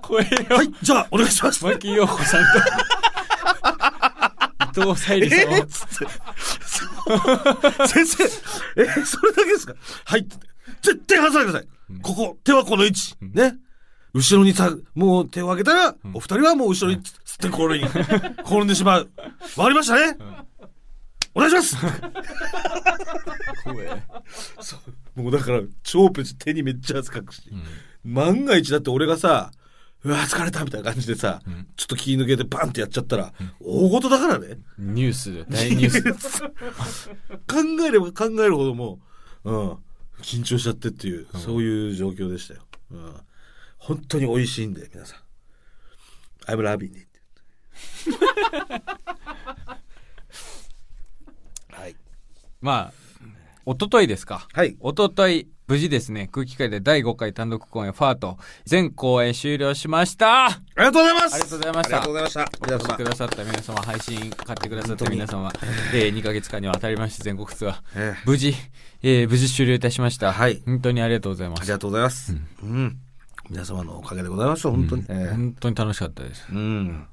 [0.02, 0.24] これ
[0.54, 1.64] を、はい、じゃあ、お願いします。
[1.64, 2.42] 牧陽子さん
[4.72, 5.94] と、 伊藤沙莉さんをえー、つって。
[7.88, 8.22] 先生、
[8.76, 9.74] えーそれだけですか？
[10.04, 10.24] はい。
[10.82, 11.68] 絶対離さないでください。
[12.02, 13.16] ここ、手はこの位置。
[13.20, 13.56] ね。
[14.12, 19.10] 後ろにさ、もう手を上げたら、お二人はもう後ろにつってこれに、転んでしまう。
[19.56, 20.16] わかりましたね、
[21.34, 21.76] お願いします
[24.60, 24.76] そ
[25.16, 25.22] う。
[25.22, 27.42] もうだから、超プチ手にめっちゃ汗かくし。
[28.04, 29.52] 万が一だって俺がさ、
[30.02, 34.58] うわ、疲れたみたいな感じでさ、んちょっと気抜けてバンってやっちゃったら、大事だからね。
[34.78, 36.42] ニュースで、大ニュース。
[37.46, 38.98] 考えれば考えるほども
[39.44, 39.70] う、うん、
[40.22, 42.62] 緊張しちゃってっていう、そういう状況でしたよ。
[42.92, 43.14] うん、
[43.80, 45.20] 本当に美味しいんで、皆さん。
[46.46, 47.08] I'm loving it.
[51.72, 51.96] はい。
[52.60, 52.92] まあ、
[53.64, 54.46] 一昨日ですか。
[54.52, 54.76] はい。
[54.80, 62.40] 一昨日無事ですね、空気階で第5回単独公演ファート、全公演終了しましたありがとうございますありがとうございましたありがとうございました。
[62.40, 65.52] お越しくださった皆様、配信買ってくださった皆様、
[65.94, 68.52] えー、2ヶ月間にわたりまして全国ツアー、ええ無事、
[69.04, 70.32] えー、無事終了いたしました。
[70.32, 71.60] はい本当にありがとうございます。
[71.60, 72.36] ありがとうございます。
[72.64, 72.98] うん。
[73.50, 75.04] 皆様のおかげでございました、本当に。
[75.08, 76.46] ええ本当に楽しかったです。
[76.52, 77.06] うん。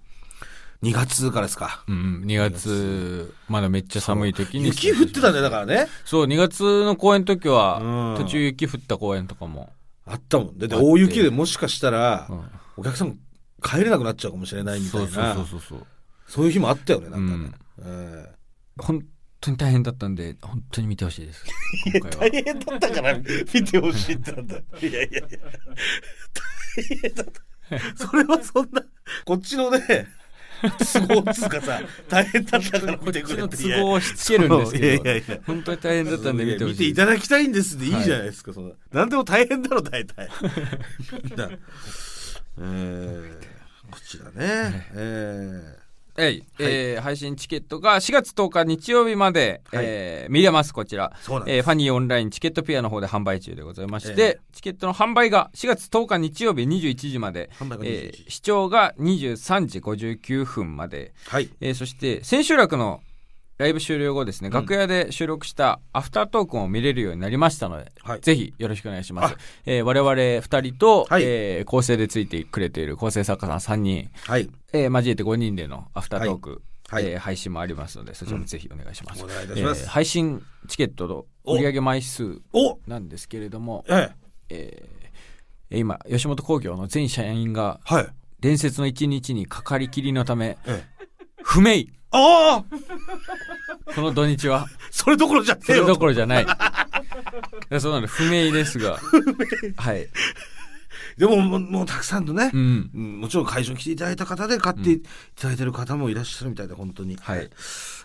[0.84, 1.84] 2月からですか？
[1.88, 4.68] うん、2月、まだめっちゃ寒い時に。
[4.68, 5.88] 雪降ってたんだからね。
[6.06, 9.74] そう、2月の公演の時は、うん途中雪降った公演とかも。
[10.06, 10.58] あったもん。
[10.60, 12.42] で、大雪でもしかしたらう、ん
[12.78, 13.18] お客さん
[13.64, 15.08] 帰れなくなっちゃうかもしれないみたいな。
[15.08, 15.88] そうそうそうそう。
[16.28, 17.86] そういう日もあったよね、なんかねうん。
[17.86, 18.32] え
[18.78, 19.04] 本
[19.40, 21.46] 当に大変だったんで、本当に見てほしいです。
[21.86, 22.18] 今え回は。
[22.18, 23.24] 大変だったから見
[23.66, 24.58] てほしいってなんだ。
[24.58, 25.20] いやいやいや。
[26.80, 27.42] 大変だった。
[27.96, 28.82] それはそんな、
[29.26, 30.08] こっちのね、
[30.62, 33.58] 都合っつうかさ、大変だったからこ見てくれって。
[33.58, 34.86] 都合をしつけるんですけど。
[34.86, 36.72] いやいやいや本当に大変だったんで見てほしい。
[36.72, 38.76] 見ていただきたいんですでいいじゃないですか、そんな。
[38.92, 40.30] なんでも大変だろ、大体。
[41.24, 41.50] み んな。
[42.60, 43.34] えー、
[43.92, 44.90] こちらね。
[44.96, 45.87] え
[46.18, 49.86] はい、えー配信チケットが4月10日日曜日まで、はい。
[49.86, 51.14] えー見れます、こちら。
[51.46, 61.50] えーファニーオンラインチケットピアの方で販売中でございまして、ええチケットの販売が4月10日日曜日21時まで、販売が21えー視聴が23時59分まで、ー、はい。
[61.62, 63.02] えーそして千秋楽の
[63.58, 69.38] ライブ終了後ですね、楽屋で収録したアフタートークも見れるようになりましたので、はいぜひよろしくお願いしますあ。
[69.66, 74.50] えー我々2人と、はいえー構成でついてくれている構成作家さん3人、はい。
[74.74, 79.24] えー交えて5人でのアフタートーク、はいえー配信もありますので、そちらもぜひお願いします。
[79.24, 84.16] お願いいたしますえー配信チケットの売上枚数おなんですけれども、ええ。
[84.50, 84.98] えー
[85.80, 88.08] 今、吉本興業の全社員がはい。
[88.40, 91.06] 伝説の一日にかかりきりのため、ええ。
[91.42, 95.80] 不明ああこの土日は、それどころじゃねそれ。
[95.86, 96.44] どころじゃない。
[96.48, 96.48] い
[97.70, 98.98] やそうなの、不明ですが。
[99.78, 100.08] はい。
[101.18, 102.92] でももう、もうたくさんのねう、ん。
[102.94, 105.02] うんもちろん会場に来ていただいた方で買ってい
[105.36, 107.18] ただいてる方もいらっしゃるみたいで、本当に。
[107.20, 107.50] はい。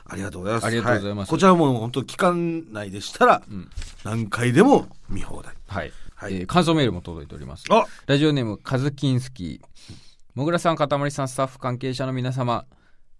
[0.08, 0.66] ありがとうございます。
[0.66, 3.68] ありがとうございますはこちらも本当期間内でしたら、ん
[4.04, 5.54] 何回でも見放題。
[5.68, 5.92] はい。
[6.14, 7.64] はいえー感想メールも届いております。
[7.70, 9.94] あラジオネーム、カズキンスキー。
[10.34, 12.64] もぐらさん、かたまりさん、スタッフ関係者の皆様、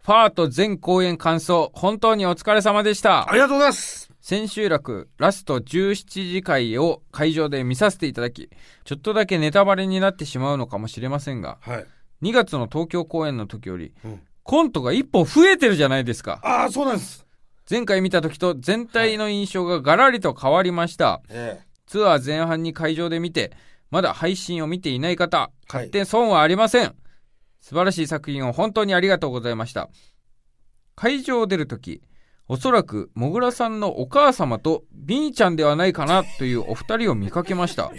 [0.05, 3.33] ファート全公演感想、本当にお疲れ様でしたあ。
[3.33, 4.11] りがとうございます。
[4.21, 8.51] 千秋楽、ラスト17時会を会場で見させていただき、
[8.85, 11.87] ちょっとだけネタバレになってしまうのかもしれませんが、はい。
[12.23, 16.41] 2月の東京公演の時より、うんコントが1本増えてるじゃないですか。
[16.43, 17.25] ああ、そうなんです。
[17.71, 21.23] 前回見た時と全体の印象がガラリと変わりました。
[21.29, 23.53] えツアー前半に会場で見て、
[23.93, 26.97] まだ配信を見ていない方、はい買って損はありません。
[27.63, 29.89] 素晴らしい作品を本当にありがとうございました。
[30.97, 32.03] 会場を出るとき、
[32.49, 37.91] おそらく、もぐらさんのお母様とビーちゃんではないかなというお二人を見かけました。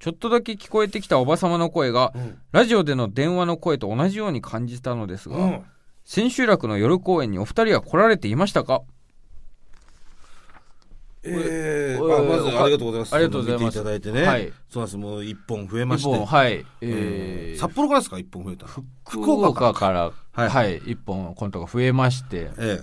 [0.00, 2.38] ちょっとだけ聞こえてきたおば様の声がえ、うん。
[2.50, 5.62] ラジオでの電話の声と同じように感じたのですが、うん。
[6.04, 8.82] 千秋楽の夜公演にお二人は来られていましたか？
[11.24, 13.14] ええこれあまずありがとうございます。
[13.14, 14.22] ありがとうございます見ていただいてね。
[14.26, 14.52] はい。
[14.68, 14.96] そうなんです。
[14.96, 16.24] もう一本増えまして。
[16.24, 16.52] はい。
[16.52, 18.18] ええーー札幌からですか？
[18.18, 18.72] 一本増えたの。
[19.08, 22.80] 福岡から、はいはい、一本コントが増えまして、え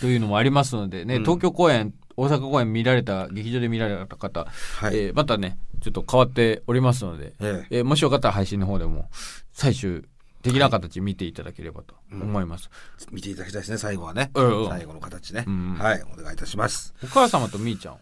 [0.00, 4.46] というのもありますのでね、うん東京公演、大阪公演見られた、劇場で見られた方、
[4.82, 4.96] えはい。
[4.96, 9.08] えーまたね、ちょっと変わっておりますので、えええーもしよかったら配信の方でも、
[9.52, 10.04] 最終
[10.42, 12.68] 的な形見ていただければと思います。
[13.10, 14.30] 見ていただきたいですね、最後はね。
[14.34, 15.44] うんうん最後の形ね。
[15.46, 16.02] うんはい。
[16.02, 16.94] お願いいたします。
[17.02, 17.98] お母様とみーちゃん。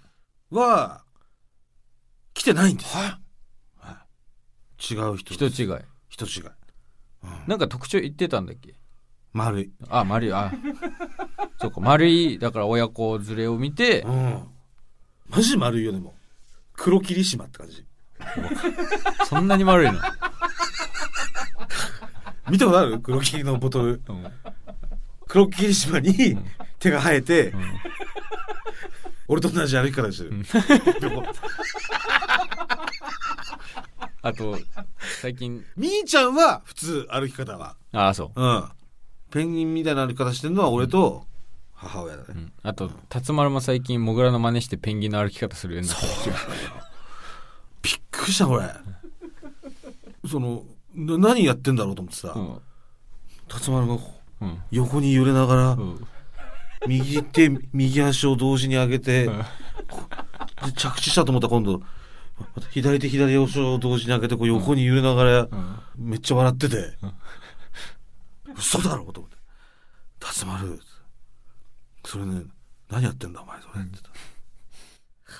[0.50, 1.03] は、
[2.35, 2.96] 来てないんです。
[2.96, 4.94] はい。
[4.94, 5.46] 違う人人。
[5.46, 5.79] 違い。
[6.09, 6.44] 人違い。
[7.46, 8.74] なんか特徴言ってたんだっけ？
[9.33, 9.72] 丸い。
[9.90, 10.50] あ、丸い、あ、
[11.61, 14.48] そうか、丸い、だから親子連れを見てう、ん。
[15.29, 16.14] マジ丸いよ、でも。
[16.72, 17.87] 黒霧島って感じ。
[19.29, 20.00] そんなに丸いの？
[22.50, 22.98] 見たことある？
[23.00, 24.02] 黒霧のボトル。
[24.08, 24.26] うん
[25.28, 26.36] 黒霧島に
[26.80, 27.54] 手が生えて、
[29.28, 30.44] 俺と同じ歩き方してる。
[31.02, 31.22] 横
[34.22, 34.58] あと、
[35.20, 37.76] 最近、みーちゃんは普通歩き方は？
[37.92, 38.40] ああ、そう。
[38.42, 38.64] うん。
[39.30, 41.26] ペンギンみたいな歩き方してるのは俺と
[41.74, 42.28] 母親だね。
[42.30, 46.04] うんあと、辰丸も最近、モグラの真似してペンギンの歩き方するようになった。
[47.82, 48.64] びっくりした、これ。
[50.28, 50.62] その、な
[51.06, 52.60] 何やってんだろうと思ってさう、ん。
[53.48, 53.98] 辰丸が
[54.42, 54.62] うん。
[54.70, 56.06] 横に揺れながらう、ん。
[56.86, 59.32] 右手、右足を同時に上げて、う
[60.76, 61.82] 着地したと思ったら今度、
[62.70, 66.96] 左手左足を同時に上げて、こう横に揺れながら、うんめっちゃ笑ってて、
[68.56, 69.36] 嘘だろと思って。
[70.20, 70.80] 辰丸、
[72.06, 72.44] それね、
[72.88, 74.14] 何やってんだお前それって言ったら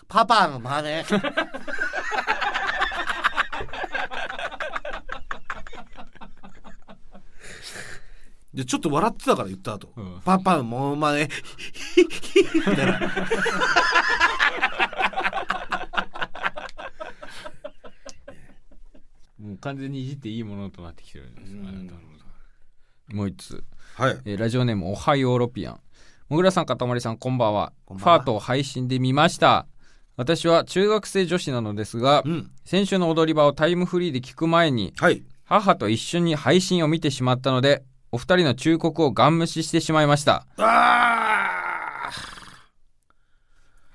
[0.09, 1.05] パパの真似。
[8.53, 10.21] で、ちょっと笑ってたから言った後、うん。
[10.25, 11.29] パパのモノマネ、
[12.67, 13.01] みたいな。
[19.39, 21.61] もう完全にいじっていいものとなってきてるんですよ。
[21.63, 22.01] あなたの
[23.13, 24.19] もう一つ、はい。
[24.25, 25.81] えーラジオネームおはヨーロピアン。
[26.29, 27.73] もぐらさんかたまりさんこんばんは。
[27.85, 28.19] こんばんは。
[28.19, 29.67] ファートを配信で見ました。
[30.17, 32.51] 私は中学生女子なのですが、うん。
[32.65, 35.23] 先週の踊り場をタイムフリーで聞く前にはい。
[35.45, 40.47] 母と一緒に配信を見てしまったのでお二人の忠告をガン無視してしまいました。
[40.57, 42.11] あ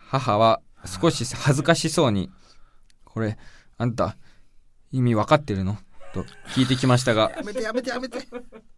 [0.07, 2.29] 母は少し恥ずかしそうに
[3.03, 3.37] 「これ
[3.77, 4.15] あんた
[4.91, 5.77] 意味わかってるの?」
[6.13, 8.19] と聞いてきましたがーやめてやめてやめて。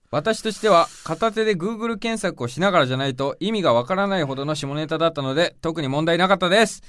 [0.09, 6.81] 私としては片手で Google 検索をしながらじゃないと意味がわからないほどの下ネタだったので特に問題なかったです。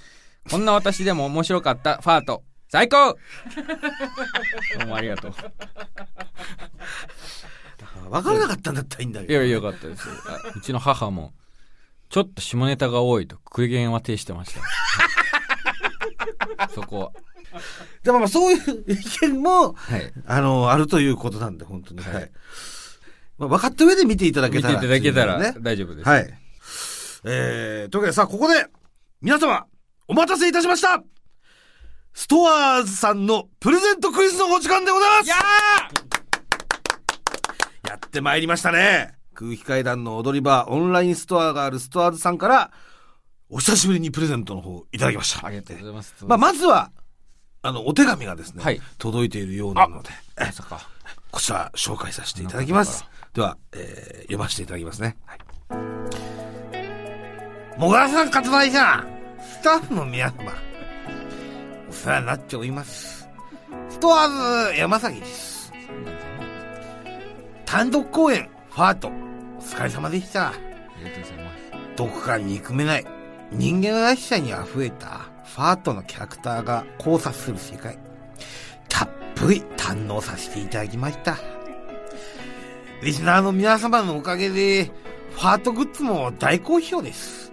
[0.48, 2.44] こんな私でも面白かったファート。
[2.70, 3.16] 最高！
[4.78, 5.34] どうもありがとう
[8.10, 9.32] 分からなかったんだったらいいんだけど。
[9.32, 11.32] いやいやよかったですあうちの母も
[12.08, 14.54] ちょっと下ネタが多いと苦言は呈してまし
[16.58, 17.12] た そこは
[18.02, 18.96] でもまあそういう意
[19.28, 22.00] 見も、はいあの、あるということなんで、本当に。
[22.00, 22.30] はいはい。
[23.38, 24.74] まあ、分かった上で見ていただけたら。
[24.74, 25.54] 見ていただけたらね。
[25.60, 26.34] 大丈夫です、はい。
[27.24, 28.66] えー、というわけでさあ、ここで、
[29.20, 29.66] 皆様、
[30.06, 31.02] お待たせいたしました
[32.14, 35.42] ストアーズさんのプレゼントクイズのお時間でございますやや
[38.08, 39.14] ってまいりましたね。
[39.34, 42.70] 空気階段の踊り場オンラインストアがあるストアーズさんから、
[43.50, 45.46] お久しぶりにプレゼントの方いただきました。
[45.46, 46.14] ありがとうございます。
[46.26, 46.90] まあ、まずは、
[47.62, 50.80] あの、お手紙がですね、はい届いているようなので、えまさか。
[51.30, 53.04] こちら紹介させていただきます。
[53.34, 55.16] では、えー読ませていただきますね。
[55.26, 55.38] はい。
[57.78, 59.04] もがらさん活売者、
[59.40, 60.52] スタッフの皆様、
[61.88, 63.28] お世話になっております。
[63.90, 65.57] ストアーズ山崎です。
[67.70, 70.48] 単独公演、ファート、お疲れ様でした。
[70.48, 70.52] あ
[71.00, 71.96] りがとうございます。
[71.96, 73.06] どこか憎めない。
[73.52, 77.98] 人間らしさに溢れたファートのキャラクターが交差する世界。
[78.88, 81.36] たっぷり堪能させていただきました。
[83.02, 84.90] リスナーの皆様のおかげで
[85.32, 87.52] ファートグッズも大好評です。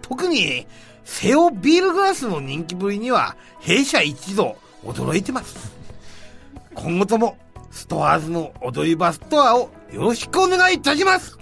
[0.00, 0.66] 特に
[1.04, 5.76] セオビールグラスの人気ぶりには弊社一同驚いてます。
[6.74, 7.36] 今後とも
[7.72, 11.36] ストアーズの踊り場ストアをよろしくお願いいたします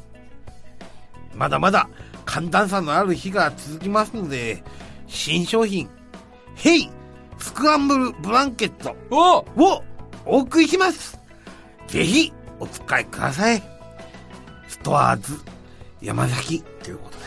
[1.35, 1.89] まだまだ
[2.31, 4.63] 寒暖差のある日が続きますので、
[5.09, 5.91] 新商品、
[6.55, 6.91] ヘイ
[7.39, 9.83] スクランブルブランケットおを
[10.25, 11.19] お送りします。
[11.89, 13.63] ぜひお使いください。
[14.69, 15.41] ストアーズ
[16.01, 17.25] 山崎ということで。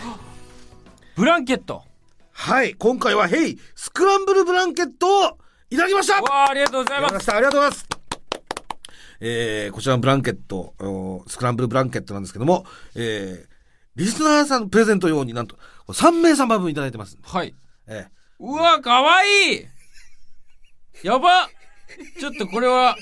[1.17, 1.83] ブランケット
[2.31, 5.37] はい、今回はヘイスクランブルブランケットを
[5.69, 7.31] いただきましたわあ、ありがとうございます。
[7.33, 8.02] ありがとうございます。
[9.25, 13.47] えー、こちらのブランケット、おスクランブルブランケットなんですけども、えー、
[13.95, 15.55] リスナーさんのプレゼント用になんと
[15.87, 17.17] 3名様分いただいてます。
[17.23, 17.55] はい。
[17.87, 18.07] え
[18.41, 19.65] うわ、かわいい
[21.03, 21.47] やば
[22.19, 22.97] ちょっとこれは、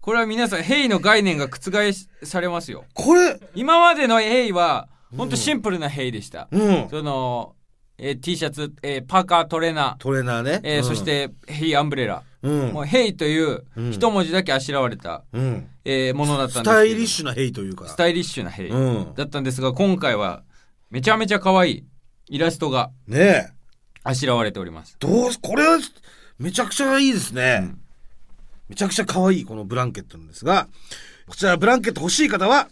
[0.00, 1.72] これは皆さん、ヘイの概念が覆
[2.22, 2.84] されますよ。
[2.94, 6.46] ー、これ、今までのヘイは、ほんとシンプルなヘイでした。
[6.52, 6.88] うん。
[6.88, 7.56] その、
[7.98, 10.60] えー T シャツ、えーパーカー、トレーナー、トレーナーね。
[10.62, 12.22] えーうんそし、て、ヘイアンブレラ。
[12.42, 15.68] うんもう、ヘイといううん一文字だけあしらわれた、うん。
[15.84, 17.88] えーものだったんですけどスタイリッシュなヘイというか。
[17.88, 19.14] スタイリッシュなヘイ、うん。
[19.14, 20.42] だったんですが、今回は、
[20.90, 21.84] めちゃめちゃ可愛い
[22.28, 23.50] イラストがねえ。
[24.04, 24.96] あしらわれております。
[24.98, 25.78] どうす、これは、
[26.38, 27.60] めちゃくちゃいいですね。
[27.62, 27.78] うん
[28.68, 30.66] めちゃくちゃ可愛いこのブランケットなんですが、
[31.26, 32.70] こちらブランケット欲しい方は、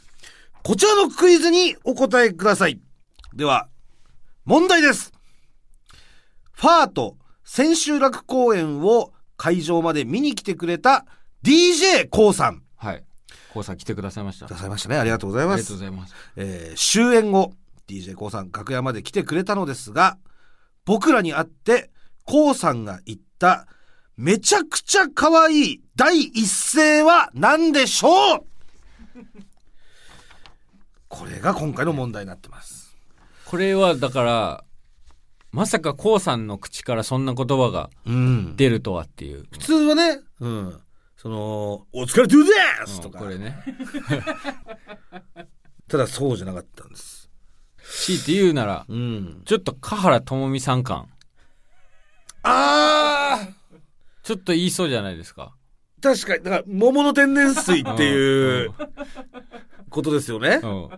[0.62, 2.80] こちらのクイズにお答えください。
[3.35, 3.68] では、
[4.46, 5.12] 問題です。
[6.52, 11.07] ファート千秋楽公演を会場まで見に来てくれた
[11.42, 12.62] DJ コウさん。
[12.76, 13.03] はい。
[13.55, 14.44] コウさん来てくださいました。
[14.44, 14.98] くださいましたね。
[14.98, 15.72] ありがとうございありがとます。
[15.72, 16.14] うございます。
[16.37, 17.55] えー終演後、
[17.88, 20.18] DJ コウさん楽屋まで来てくれたのですが、
[20.85, 21.90] 僕らに会って、
[22.24, 23.66] コウさんが言った、
[24.18, 28.44] めちゃくちゃ可愛い第一声は何でしょう？
[31.09, 32.94] これが今回の問題になってます。
[33.46, 34.64] これは、だから、
[35.52, 38.56] まさかコウさんの口からそんな言葉がうん。
[38.56, 39.46] 出るとはっていう。
[39.50, 40.80] 普通はね、うん。
[41.16, 42.52] その、お疲れトゥーで
[42.86, 43.62] すとか、これね。
[45.88, 47.28] ただそうじゃなかったんです。
[47.82, 49.42] 強いて言うなら、うん。
[49.44, 51.08] ちょっと香原朋美さん感。
[52.42, 53.52] あー
[54.22, 55.54] ちょっと言いそうじゃないですか。
[56.00, 58.72] 確かに、だから、桃の天然水っていう
[59.90, 60.60] ことですよね。
[60.62, 60.88] うん。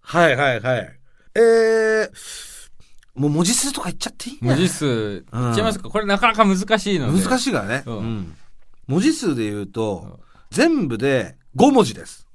[0.00, 1.00] はいはいはい。
[1.34, 2.10] えー、
[3.14, 5.88] もう文字数とか言っちゃっていいんだ文字数、言っちゃいますか？
[5.90, 7.22] これなかなか難しいので。
[7.22, 7.82] 難しいからね。
[7.86, 8.36] うんうん
[8.88, 10.20] 文字数で言うと、
[10.50, 12.26] 全部で5文字です。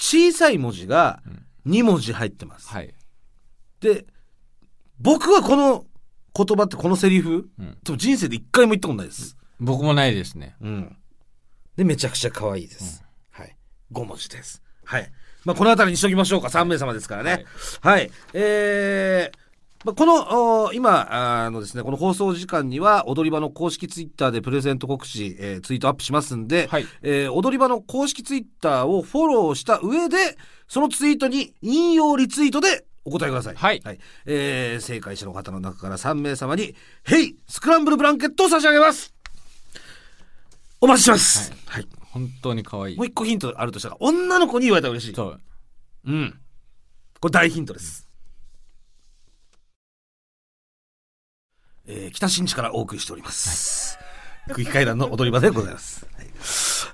[0.00, 1.22] 小さい文字が
[1.66, 2.68] 2文字入ってます。
[2.68, 2.92] はい。
[3.80, 4.04] で、
[4.98, 5.86] 僕はこの
[6.34, 9.36] 言葉ってこのセリフ、うん多分人生で一回も言ったことないです。
[9.60, 10.56] 僕もないですね。
[10.60, 10.96] うん。
[11.76, 13.04] で、めちゃくちゃ可愛いです。
[13.30, 13.56] はい。
[13.92, 14.60] 5文字です。
[14.84, 15.10] はい。
[15.44, 16.48] まあ、この辺りにしときましょうか。
[16.48, 17.44] 3名様ですからね。
[17.80, 18.10] はい。
[18.32, 19.41] えー、まあ、
[19.84, 30.16] この、お今、あのですね、この放送時間には、踊り場の公式ツイッターでプレゼント告知、えーツイートアップしますんで、はいえー踊り場の公式ツイッターをフォローした上で、
[30.68, 33.56] そのツイートに引用リツイートでお答えください。
[33.56, 33.82] はい
[34.26, 39.12] えー正解者の方の中から3名様に、ヘイスクランブルブランケットを差し上げます
[40.80, 43.06] お待ちしてます、はい本当に可愛いもう。
[43.06, 45.14] 一個ヒントあるとしたら、女の子に言われたら嬉しい。
[45.14, 45.40] そう。
[46.04, 46.38] うん。
[47.20, 48.01] これ大ヒントです。
[51.86, 53.98] えー北新地からお送りしております。
[54.48, 56.06] 空気階段の踊り場でございます。
[56.16, 56.26] はい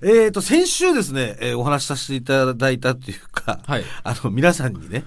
[0.01, 5.05] えっ、と、先週ですね、えーお話しさせていただいたっていうか、はいあの、皆さんにね、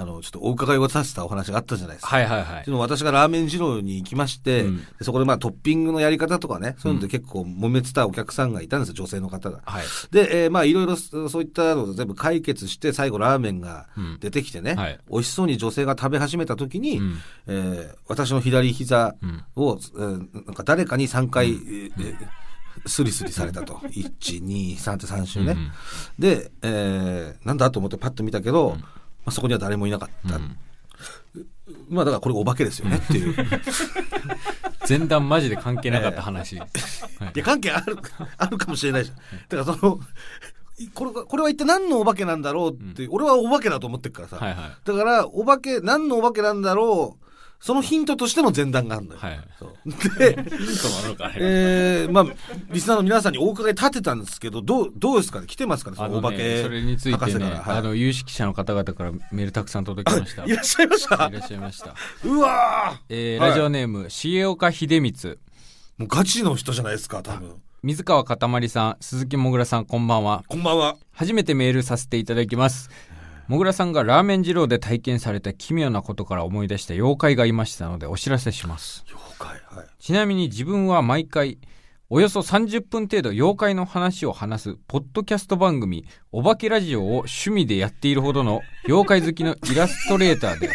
[0.00, 2.16] あの、ちょっとお伺いをさせたお話があったじゃないですか。
[2.16, 2.64] はいはいはい。
[2.64, 2.70] で。
[2.70, 4.76] も私がラーメン二郎に行きまして、うん。
[4.78, 9.60] でそこでまあトッピングのやり方とかね、そういうので結構揉めてたお客さんがいたんですよ、女性の方が。
[9.64, 9.84] はい。
[10.10, 14.98] で、えーまあいろいろそそういったのを全部解決して、最後ラーメンがうん出てきてね、はい。
[15.10, 17.18] 美味しそうに女性が食べ始めた時に、うん。
[17.46, 19.44] えー私の左膝うん。
[19.56, 22.28] を、えーなんか誰かに3回、えーえー
[22.86, 23.74] スリスリされたと。
[23.92, 25.70] 123って3週ね、うん。
[26.18, 28.80] で、えーなんだと思ってパッと見たけど、うん。
[28.80, 28.86] ま
[29.26, 30.56] あ、そこには誰もいなかった、うん。
[31.88, 33.32] まあだからこれお化けですよねっていう。
[33.32, 33.36] い
[34.88, 36.58] 前段マジで関係なかった話。
[36.58, 37.38] はい。
[37.38, 37.98] や関係ある
[38.38, 39.16] あるかもしれないじゃん。
[39.48, 40.00] だからその
[40.94, 44.76] これがこれは一体何のお化けなんだろうって、俺はお化けだと思ってるからさ、はいはい。
[44.84, 47.29] だからお化け何のお化けなんだろう
[47.60, 49.40] そのヒントとしての前段があるのよ、はい。
[50.18, 51.34] でヒントなのかね。
[51.38, 52.26] えー、まあ
[52.70, 55.46] リスナーの皆さんにお伺い立てたんですけどどうどうですかね？
[55.46, 55.96] 来てますかね？
[55.98, 60.44] そあののお化け、ね、それについてね、はいあの、有識者の方々からメールたくさん届きました。
[60.46, 61.94] いらっしゃいましたいらっしゃいました。
[62.24, 65.36] うわーはいえーラジオネーム、重岡秀光。
[65.98, 70.44] もうガチの人じゃないですか多分水川かたまりさん、鈴木もぐらさん、こんばんは。
[70.48, 72.90] こんばんは初めてメールさせていただきます。
[73.50, 79.04] もぐらさんがラーメン二郎で体験された奇妙なことから思い出した妖怪がいましたのでお知らせします。
[79.08, 81.58] 妖怪はいちなみに自分は毎回、
[82.10, 90.70] およそ30分程度妖怪の話を話す、ポッドキャスト番組、お化けラジオを趣味でやっているほどの妖怪好きのイラストレーターで、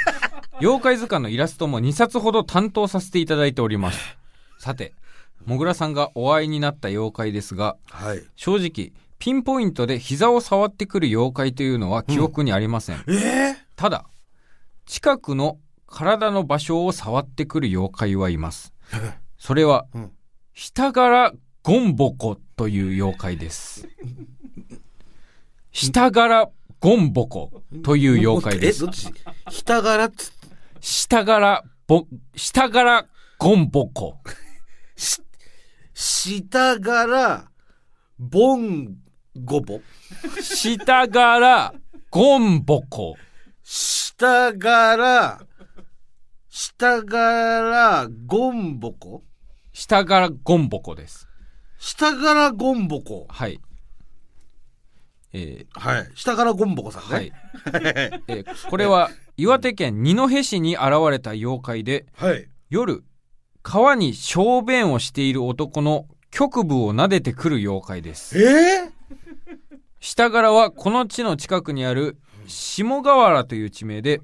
[0.59, 4.17] 妖怪図鑑のイラストも2冊ほど担当させていただいております。
[4.59, 4.93] さて、
[5.45, 8.91] もぐらさんがお会いになった妖怪ですが、はい正直、
[9.25, 12.97] ピンポイントで膝を触ってくる妖怪というのは記憶にありません。
[13.07, 14.05] えー、ただ、
[14.85, 15.57] 近くの
[15.87, 18.71] 体の場所を触ってくる妖怪はいます。
[19.39, 20.11] それは、うん
[20.53, 23.89] 下柄ゴンボコという妖怪です。
[25.71, 28.91] 下柄ゴンボコという妖怪ですえど。
[28.91, 29.11] っち？
[29.49, 30.11] 人柄？
[30.79, 32.05] 下柄ボ、
[32.35, 33.07] 下柄
[33.39, 34.19] ゴンボコ。
[35.95, 37.49] 下柄
[38.19, 38.97] ボン
[39.43, 39.81] ゴボ
[40.41, 41.73] 下柄
[42.09, 43.15] ゴンボコ。
[43.63, 45.45] 下柄
[46.47, 49.23] 下柄ゴンボコ
[49.73, 51.27] 下柄ゴンボコです。
[51.77, 53.59] 下柄ゴンボコはい。
[55.33, 57.33] えはい下柄ゴンボコさんー、ねはい。
[58.29, 63.03] えーこれは岩手県二戸市に現れた妖怪で、はい夜、
[63.63, 68.41] 川に小便をしている男の局部を撫でてくる妖怪です。
[68.41, 68.94] え
[70.05, 74.21] 下柄はこの地の近くにある下河原という地名で、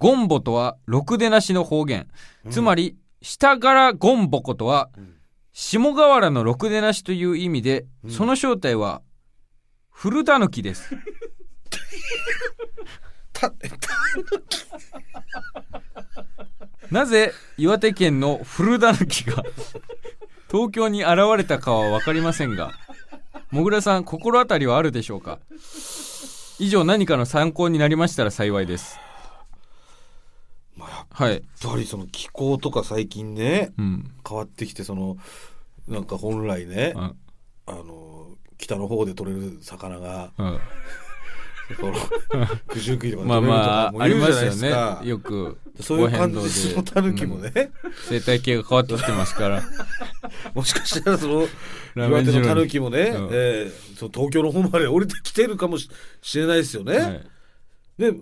[0.00, 2.08] ゴンボとはろくでなしの方言。
[2.50, 5.14] つまり、下柄ゴンボコとはん、
[5.52, 9.02] 下河原のろくでなしという意味で、うんその正体は、
[9.88, 10.90] 古タヌキです。
[13.32, 13.56] たた
[16.90, 19.44] なぜ岩手県の古タヌキが
[20.50, 22.72] 東京に現れたかはわかりませんが、
[23.54, 25.38] もぐらさん、心当たりはあるでしょうか？
[26.58, 28.98] 以上何かの参考になりましたら幸いです。
[30.76, 31.42] まあやっはい。
[31.62, 34.10] ぱりその気候とか最近ねうん。
[34.28, 35.18] 変わってきてその
[35.86, 37.16] なんか本来ねうん。
[37.66, 38.26] あの
[38.58, 40.58] 北の方で取れる魚がうん。
[42.74, 45.08] 九十九里とかまあまあ、ありますよね。
[45.08, 47.52] よく、そういう感じのタヌキもね、
[47.82, 49.62] うん生態系が変わってきてますから。
[50.54, 51.48] もしかしたらその
[51.96, 55.88] 岩手のタヌキもね、うんえーその東京の方まで降りてきてるかもし
[56.20, 56.96] しれないですよね。
[56.98, 57.22] はい
[57.98, 58.12] で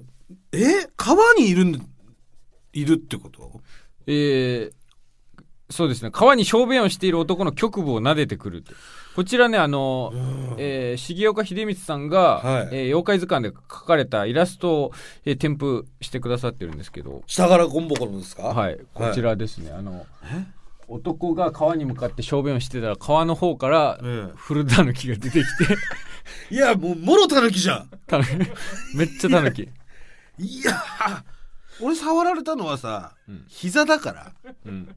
[0.52, 1.88] え川にいるん
[2.74, 3.60] いるってこと？
[4.06, 4.72] えー
[5.70, 6.10] そうですね。
[6.10, 8.74] 川に小便をしている男の局部を撫でてくるって。
[9.14, 10.12] こちらね、あの、
[10.58, 12.68] えー重岡秀光さんが、はい。
[12.72, 14.92] えー妖怪図鑑で描かれたイラストを、
[15.24, 18.44] えー添付してくださってるんですけど、下からゴンボコのですか？
[18.44, 19.70] はい、こちらですね。
[19.72, 20.06] あの、
[20.88, 25.74] 男が川に向かって小便をしてたら、川の方から、え古タヌキが出てきて、
[26.50, 27.90] え いやもうもろタヌキじゃん。
[28.06, 28.24] タヌ
[28.94, 29.62] めっちゃタヌキ。
[30.38, 30.82] いや
[31.80, 33.44] 俺触られたのはさ、うん。
[33.48, 34.32] 膝だから。
[34.66, 34.88] うん。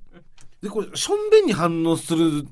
[0.61, 2.45] でこれしょんべんに反応する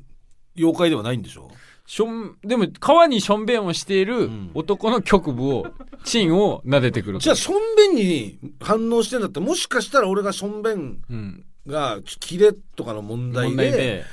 [0.55, 1.49] 妖怪ではないんでしょ？
[1.85, 5.67] しょん、でも、川にしょんべんをしているん男の局部を、
[6.05, 7.19] チンを撫でてくる。
[7.19, 11.45] じゃあしょんべんに反応してんだってもしかしたら俺がしょんべんうん。
[11.67, 14.03] がキレとかの問題問で題で、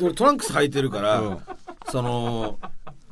[0.00, 1.38] 俺トランクス履いてるから、うん
[1.90, 2.58] その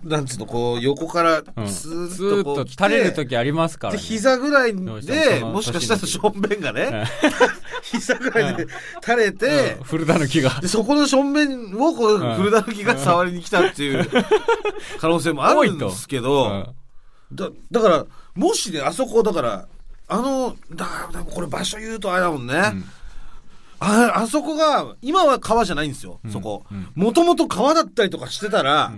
[0.06, 1.68] なんつうのこう横からうん。
[1.68, 4.04] スーずッとこう垂れる時ありますから、でね。
[4.04, 7.04] 膝ぐらいでもしかしたらしょんべんがねうん。
[7.82, 8.66] 膝ぐらいで
[9.02, 10.50] 垂れてうん、古田の木が。
[10.60, 12.34] でそこのしょんべんをこううん。
[12.36, 14.08] 古田抜きが触りに来たっていう
[14.98, 16.74] 可能性もあるんですけうどん。
[17.32, 19.66] だだからもしねあそこだから
[20.08, 22.84] あのだだこれ場所言うとあれだもんね、ん。
[23.80, 26.64] ああそこが今は川じゃないんですよ、そこ。
[26.94, 28.92] もともと川だったりとかしてたら、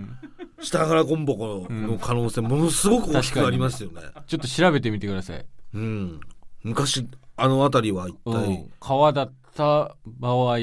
[0.61, 4.01] 下からゴンボコの可能性ものすごく大きくありますよね。
[4.27, 5.45] ちょっと調べてみてください。
[5.73, 6.19] うん。
[6.63, 7.07] 昔
[7.37, 8.69] あの辺りは一う体ん。
[8.79, 10.57] 川だった場合、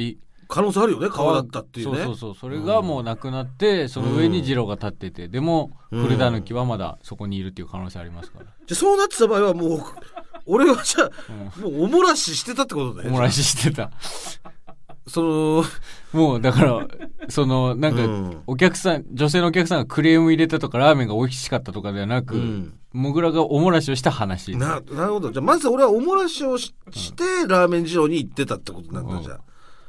[0.49, 2.03] 可能性あるよね川だったっていうね。
[2.03, 2.34] そうそうそう。
[2.36, 5.28] それがもうなくなってその上に二郎が立ってて。
[5.28, 8.44] でもうん古田貫はまだそこにいるっていう可能性ありますから。
[8.44, 9.80] じゃあそうなってた場合はもう
[10.44, 13.90] 俺はじゃあ、もうおもらししてたってことだよおもらししてた。
[15.09, 15.64] その
[16.12, 16.86] もうだから
[17.28, 18.42] そのなんかうん。
[18.46, 22.78] お客さん女性のお客さんがクレーム入れたとかラーメンが美味しかったとかではなく、うん。
[22.92, 24.56] もぐらがおもらしをした話。
[24.56, 25.30] ななるほど。
[25.30, 29.40] じゃあまず俺はおもらしをししてラーメン二郎に行ってたってことなんだ、うんじゃあ。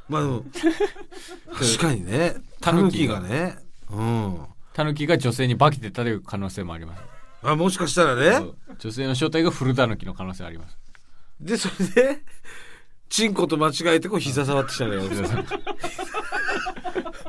[0.08, 0.44] まあでも
[1.52, 2.36] 確かにね。
[2.60, 3.20] タヌキが。
[3.20, 3.58] ね。
[3.90, 4.38] うん。
[4.72, 7.02] タヌキが女性に化けてたという可能性もあります。
[7.42, 8.46] あもしかしたらね。
[8.78, 10.78] 女性の正体が古田貫の可能性あります。
[11.40, 12.22] でそれで
[13.08, 15.02] チンコと間違えてこう膝触ってきたのよ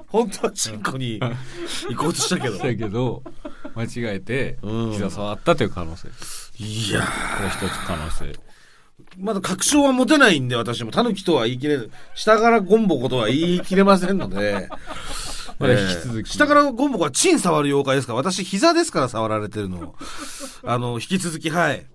[0.09, 1.19] 本当はチンコに
[1.89, 2.57] 行こうとしたけど。
[2.57, 3.23] だけど
[3.75, 4.91] 間違えてうん。
[4.91, 6.07] 膝触ったという可能性。
[6.59, 8.33] いやこれ一つ可能性。
[9.17, 10.91] まだ確証は持てないんで私も。
[10.91, 14.69] タヌキとは言い切れる下からゴンボコとは言い切れませんので。
[15.59, 16.27] まだ引き続き。
[16.27, 19.95] えー下からゴンボコはチン触る妖怪ですから私膝ですから触られてるの
[20.63, 21.85] あの引き続きはい、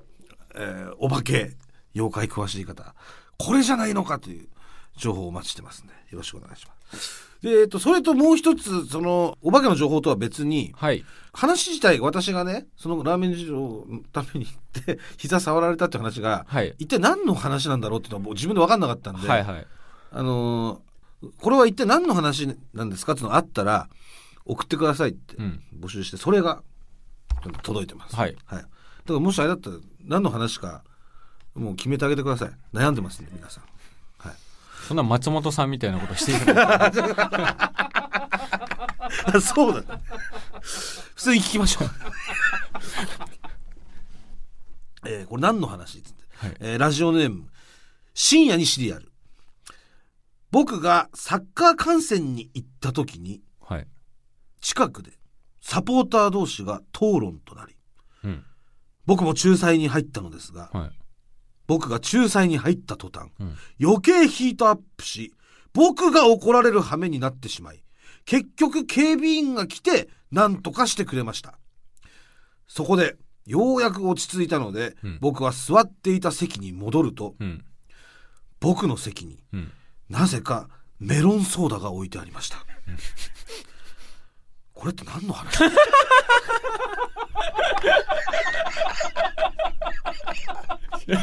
[0.54, 1.56] えーお化け
[1.94, 2.94] 妖怪詳しい方。
[3.38, 4.48] これじゃないのかという
[4.96, 19.66] 情報をお待ちしてますんでよろしくお願いしますでえっ、とそれともう一つそのお化けの情報とは別にはい話自体私がねそのラーメン事情のために行って 膝触られたって話がはい一体何の話なんだろうっていうのはもう自分で分かんなかったんで、はいはい
[20.10, 20.94] あのー
[21.38, 23.88] これは一体何の話なんですかっていうのがあったら
[24.44, 26.62] 送ってくださいってうん募集してそれが
[27.62, 28.16] 届いてます。
[28.16, 30.82] はいだからもしあれだったら何の話か
[31.54, 32.50] もう決めてあげてください。
[32.74, 33.64] 悩んでますんで皆さん。
[34.84, 34.88] はい。
[34.88, 36.90] そんな松本さんみたいなことしているのあ
[39.40, 40.02] そうだ、ね。
[40.60, 41.90] 普通に聞きましょう。
[45.06, 47.48] えーこれ何の話っつって、はいえーラジオネーム
[48.14, 49.12] 深夜にシリアル
[50.50, 53.86] 僕がサッカー観戦に行った時にはい
[54.60, 55.18] 近くで
[55.60, 57.76] サポーター同士が討論となり
[58.24, 58.44] うん
[59.06, 60.90] 僕も仲裁に入ったのですがはい
[61.66, 63.56] 僕が仲裁に入った途端うん。
[63.80, 65.32] 余計ヒートアップし
[65.72, 67.82] 僕が怒られる羽目になってしまい
[68.24, 71.58] 結局警備員が来て何とかしてくれました。
[72.66, 75.18] そこでようやく落ち着いたので、うん。
[75.20, 77.64] 僕は座っていた席に戻るとうん。
[78.60, 79.72] 僕の席にうん。
[80.08, 82.64] なぜかメロンソーダが置いてありました、
[84.72, 85.58] これって何の話？
[91.06, 91.18] 何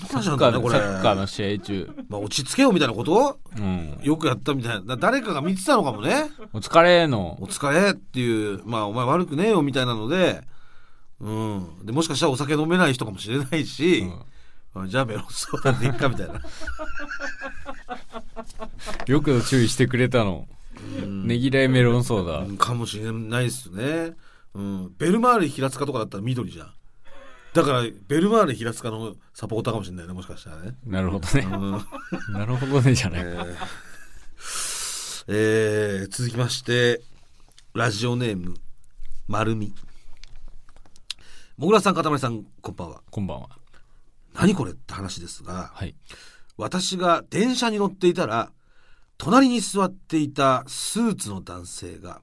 [0.00, 0.78] の話サッカーのなんだろうねこれ。
[0.78, 1.90] サッカーの試合中。
[2.08, 3.38] まあ、落ち着けよみたいなこと？
[3.56, 3.98] うん。
[4.02, 4.96] よくやったみたいな。
[4.96, 6.30] だ誰かが見てたのかもね。
[6.52, 7.36] お疲れの。
[7.40, 10.42] お疲れっていうまあお前悪くねえよみたいなので。
[11.20, 11.86] うん。
[11.86, 14.00] でもしかしたらお酒飲めない人かもしれないし、
[14.74, 14.82] うん。
[14.82, 16.40] あじゃあメロンソーダでいっかみたいな。
[19.06, 20.46] よく注意してくれたの。
[21.06, 22.38] ねぎらいメロンソーダ。
[22.38, 24.14] うんかもしれないですね、
[24.54, 26.72] うん、ベルマーレ平塚とかだったら緑じゃん。
[27.54, 31.46] だからベルマーレ平塚のサポーターかもしれないねもしかしたらね、なるほどね。
[31.50, 31.70] うん。
[32.32, 33.20] なるほどねじゃない。
[33.20, 33.56] えー。
[35.28, 37.02] えー続きまして
[37.74, 38.54] ラジオネーム
[39.28, 39.74] 丸み。
[41.56, 43.02] もぐらさんかたまりさんこんばんは。
[43.10, 43.50] こんばんは。
[44.34, 45.94] 何これって話ですがはい。
[46.56, 48.50] 私が電車に乗っていたら
[49.18, 52.22] 隣に座っていたスーツの男性が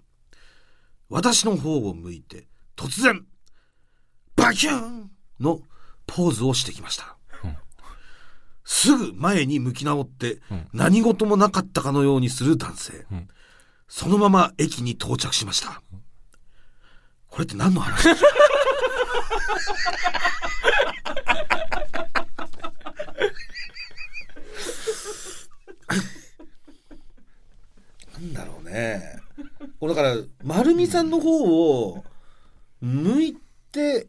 [1.09, 3.25] 私の方を向いて突然
[4.35, 5.11] バキューン！
[5.39, 5.61] の
[6.05, 7.57] ポーズをしてきました、うん。
[8.63, 10.67] すぐ前に向き直ってうん。
[10.73, 13.27] 何事もなかったかのようにする男性、うん。
[13.87, 15.81] そのまま駅に到着しました。
[17.27, 18.07] これって何の話？
[28.13, 29.19] なんだろうね
[29.79, 32.03] これだから丸美さんの方を
[32.81, 33.37] 向い
[33.71, 34.07] て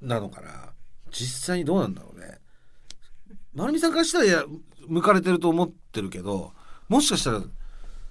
[0.00, 0.72] なのかな？
[1.10, 2.38] 実際にどうなんだろうね。
[3.54, 4.44] 丸美さんからしたらいや
[4.86, 6.52] 向かれてると思ってるけど
[6.88, 7.42] もしかしたら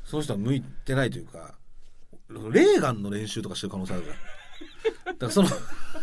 [0.05, 1.55] その人は向いてないというか
[2.51, 4.15] レーガンの練習とかしてる可能性あるじゃん。
[5.05, 5.49] だからその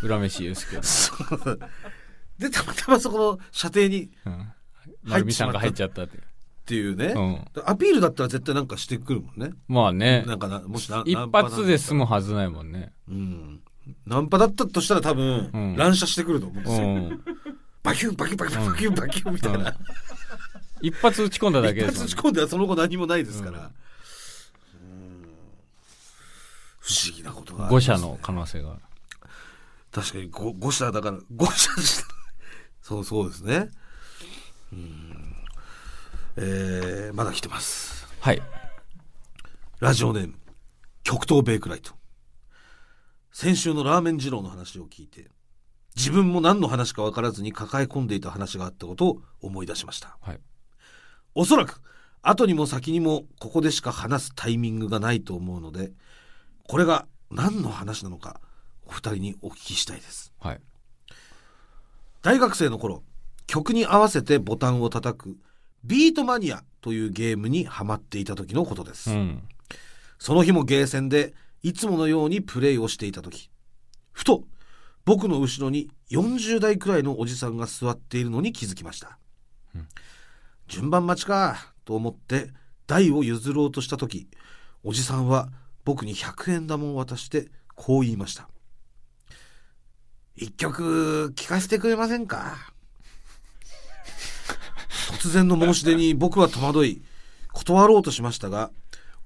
[0.01, 1.59] 恨めしいですけど、そう。
[2.37, 4.53] でたまたまそこの射程にっうん、
[5.03, 6.17] 丸美さんが入っちゃったって
[6.67, 7.45] ていうね、うん。
[7.65, 9.53] アピールだったら絶対なんかしてくるもんね。
[9.69, 10.25] まあね。
[10.27, 12.91] なんかなもしな一発で済むはずないもんね。
[13.07, 13.61] うん。
[14.05, 15.75] ナンパだったとしたら多分、うん。
[15.77, 17.23] 乱射してくると思うんでうすよ、ん。
[17.83, 19.73] バキュンバキュンバキュンバキュンバキュンみたいな、
[20.81, 21.99] 一発打ち込んだだけ一ですね。
[22.01, 25.27] 発打ち込んではその後何もないですから、うん。
[26.81, 27.69] 不思議なことがね。
[27.69, 28.81] 誤射の可能性がある。
[29.93, 32.07] 確かにご誤射だから誤射した。
[32.81, 33.69] そうそうですね。
[34.73, 35.33] うん
[36.39, 38.07] えー、まだ来てます。
[38.19, 38.41] はい。
[39.79, 40.35] ラジオネーム、
[41.03, 41.93] 極東ベイクライト。
[43.31, 45.31] 先週のラーメン二郎の話を聞いて、
[45.95, 50.15] 自分も何の話か分からずに抱え込んでいた話があったことを思い出しました。
[50.21, 50.39] はい。
[51.33, 51.81] おそらく、
[52.21, 55.91] 後にも先にもここでしか話すタイミングがないと思うので、
[56.67, 58.41] これが何の話なのか、
[58.85, 60.31] お二人にお聞きしたいです。
[60.39, 60.61] はい。
[62.21, 63.01] 大学生の頃、
[63.47, 65.37] 曲に合わせてボタンを叩く、
[65.83, 69.11] ビートマニアというゲームにハマっていた時のことです。
[69.11, 69.43] うん。
[70.19, 73.49] その日もゲーセンでいつものようにプレイをしていた時
[74.11, 74.43] ふと
[75.05, 79.17] 僕の後ろに40代くらいのおじさんが座っているのに気づきました、
[79.75, 79.87] うん
[80.67, 82.49] 順番待ちかと思って
[82.87, 84.27] 台を譲ろうとした時
[84.83, 85.49] おじさんは
[85.85, 88.49] 僕に100円玉を渡してこう言いました
[90.35, 92.73] 一曲聴かせてくれませんか？
[95.11, 97.01] 突然の申し出に僕は戸惑い
[97.53, 98.71] 断ろうとしましたが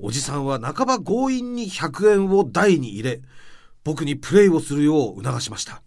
[0.03, 3.21] おじさんは半ば強引に100円を台に入れ、
[3.83, 5.83] 僕にプレイをするよう促しました。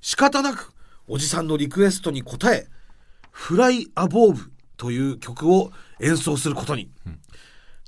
[0.00, 0.72] 仕方なく、
[1.06, 2.66] おじさんのリクエストに応え、
[3.30, 5.70] フライアボーブという曲を
[6.00, 6.90] 演奏することに。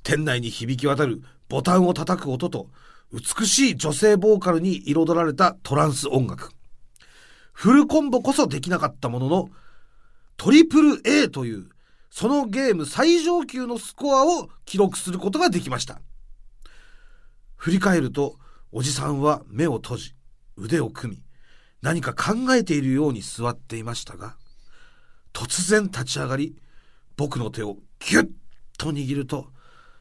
[0.04, 2.68] 店内に響き渡るボタンを叩く音と、
[3.12, 6.52] 美しい女性ボーカルに彩られたトランス音楽。
[7.52, 9.48] フルコンボこそできなかったものの、
[10.36, 11.68] トリプル A という
[12.10, 16.00] そのゲーム最上級のスコアを記録することができました。
[17.56, 18.38] 振り返ると、
[18.72, 20.14] おじさんは目を閉じ、
[20.56, 21.22] 腕を組み、
[21.82, 24.36] 何か考えているように座っていましたが、
[25.34, 26.56] 突然立ち上がり、
[27.18, 28.30] 僕の手をギュッ
[28.78, 29.48] と握ると、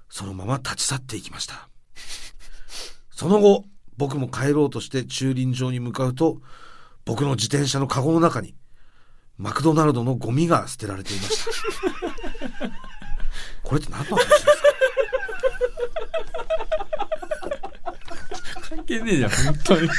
[0.09, 1.67] そのまま立ち去っていきました。
[3.11, 3.65] その後、
[3.97, 6.41] 僕も帰ろうとして駐輪場に向かうと、
[7.03, 8.55] 僕の自転車のカゴの中に、
[9.37, 11.51] マクドナルドのゴミが捨てられていました。
[13.63, 14.51] これって何の話ですか？
[18.69, 19.89] 関係ねえじゃん、本当に。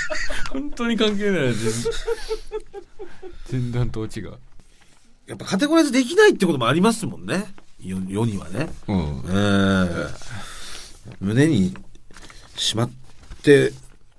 [0.51, 1.72] 本当に関係ない全
[3.49, 4.34] 全然と違う。
[5.26, 7.53] やっぱカテゴライズできないってこともありますもんね。
[7.80, 8.68] 世世にはね。
[8.89, 9.24] うん。
[9.28, 10.07] ええ
[11.20, 11.76] 胸に
[12.57, 12.91] しまっ
[13.43, 13.72] て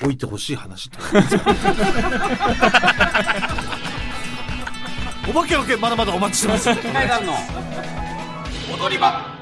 [0.04, 1.44] おいてほしい話ってことですか
[5.30, 6.74] お化けの件まだまだお待ちしてます。
[6.94, 7.34] 階段の
[8.74, 9.38] 踊り場。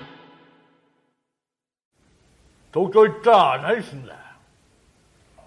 [2.73, 4.19] 東京行ったら何すんだよ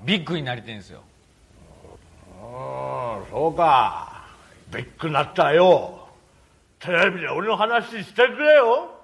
[0.05, 1.01] ビッグになりてんすよ。
[2.41, 4.26] うんそうか
[4.72, 6.09] ビッグになったよ
[6.78, 8.95] テレビで俺の話してくれよ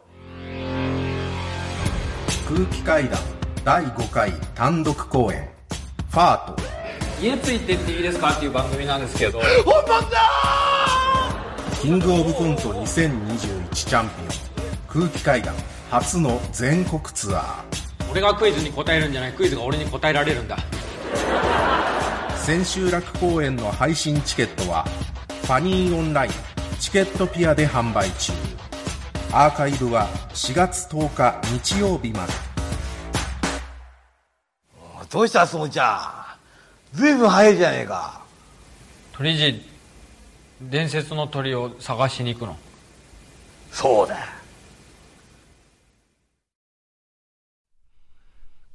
[2.49, 3.19] 空気階段
[3.65, 5.49] 第5回単独公演
[6.11, 6.63] ファート
[7.21, 9.41] 家ついてっていいですかっていう番組なんですけど。
[9.65, 10.84] 本番だ
[11.85, 15.07] キングオブコント2021チャンピオン。
[15.07, 15.55] 空気階段。
[15.91, 18.11] 初の全国ツアー。
[18.11, 20.57] 俺がクイズに答えるんじゃない、クイズが俺に答えられるんだ。
[22.43, 24.85] 千秋楽公演の配信チケットは
[25.43, 26.33] ファニーオンライン。
[26.81, 28.33] チケットピアで販売中。
[29.31, 32.33] アーカイブは4月10日日曜日まで。
[35.11, 36.39] どうしたすもちゃ
[36.95, 36.97] ん。
[36.97, 38.23] ずいぶん早いじゃねえか。
[39.13, 39.74] 鳥人、
[40.61, 42.57] 伝説の鳥を探しに行くの？
[43.71, 44.17] そうだ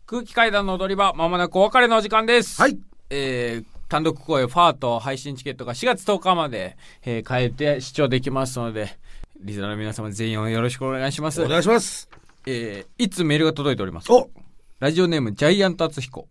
[0.05, 2.59] 空気階段の踊り場、まもなくお別れのお時間です。
[2.59, 2.79] はい。
[3.11, 8.97] えー、単独公演ファート配信チケットが4月10日まで、えー、変えて視聴できますので、
[9.39, 11.41] リスナーの皆様全員をよろしくお願いします。
[11.43, 12.09] お願いします。
[12.47, 14.11] えー、いつメールが届いております。
[14.11, 14.31] お
[14.79, 16.27] ラジオネームジャイアント厚彦。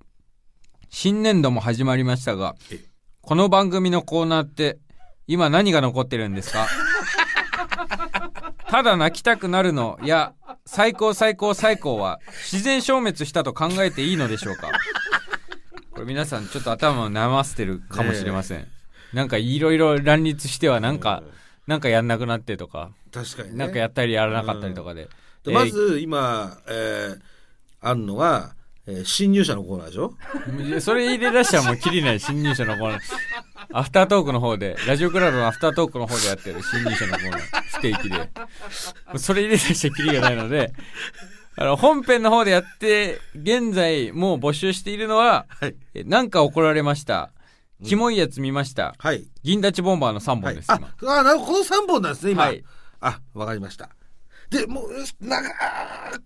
[0.91, 2.81] 新年度も始まりましたがえ、
[3.23, 4.79] この番組のコーナーって、
[5.29, 6.66] 今何が残ってるんですか？
[8.68, 10.33] ただ泣きたくなるのや、
[10.66, 12.20] 最高最高最高は
[12.51, 14.70] 自然消滅したと考えていいのでしょうか？
[15.93, 18.66] これ皆さんちょっと頭を悩ませてるかもしれません。
[19.12, 21.22] なんかいろいろ乱立してはなんか、
[21.66, 23.57] なんかやんなくなってとか、確かにね。
[23.57, 25.09] なんかやったりやらなかったりとかで。
[25.45, 27.20] でまず今、えー、
[27.81, 28.55] あんのは、
[28.89, 30.14] えー新入社のコーナーでしょ？
[30.80, 33.01] それ入れ出したらもうきりない新入社のコーナー。
[33.72, 37.41] アフタートークの方で、ラジオクラウドのアフタートークの方でやってる新入社のコーナー、
[37.76, 38.30] 不定期で。
[39.18, 40.72] それ入れ出したらきりがないので、
[41.57, 45.76] あの、本編の方でやって、現在もう募集しているのは、はい。
[45.95, 47.30] えなんか怒られました。
[47.84, 48.95] キモいやつ見ました。
[48.99, 49.26] はい。
[49.43, 50.41] 銀立ちボンバーの3はい。
[50.43, 52.45] 本です、あ今。、あなるほど、この3本なんですね、今。
[52.45, 52.64] はい
[53.01, 53.91] あ、わかりました。
[54.51, 55.49] で、もう、長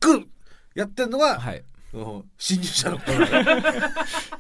[0.00, 0.26] く
[0.74, 1.62] やってるのは、はい。
[1.94, 2.24] うん。
[2.38, 3.90] 新入社のコーナー。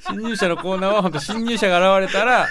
[0.08, 2.48] 新入社のコーナーは本当新入社が現れたら、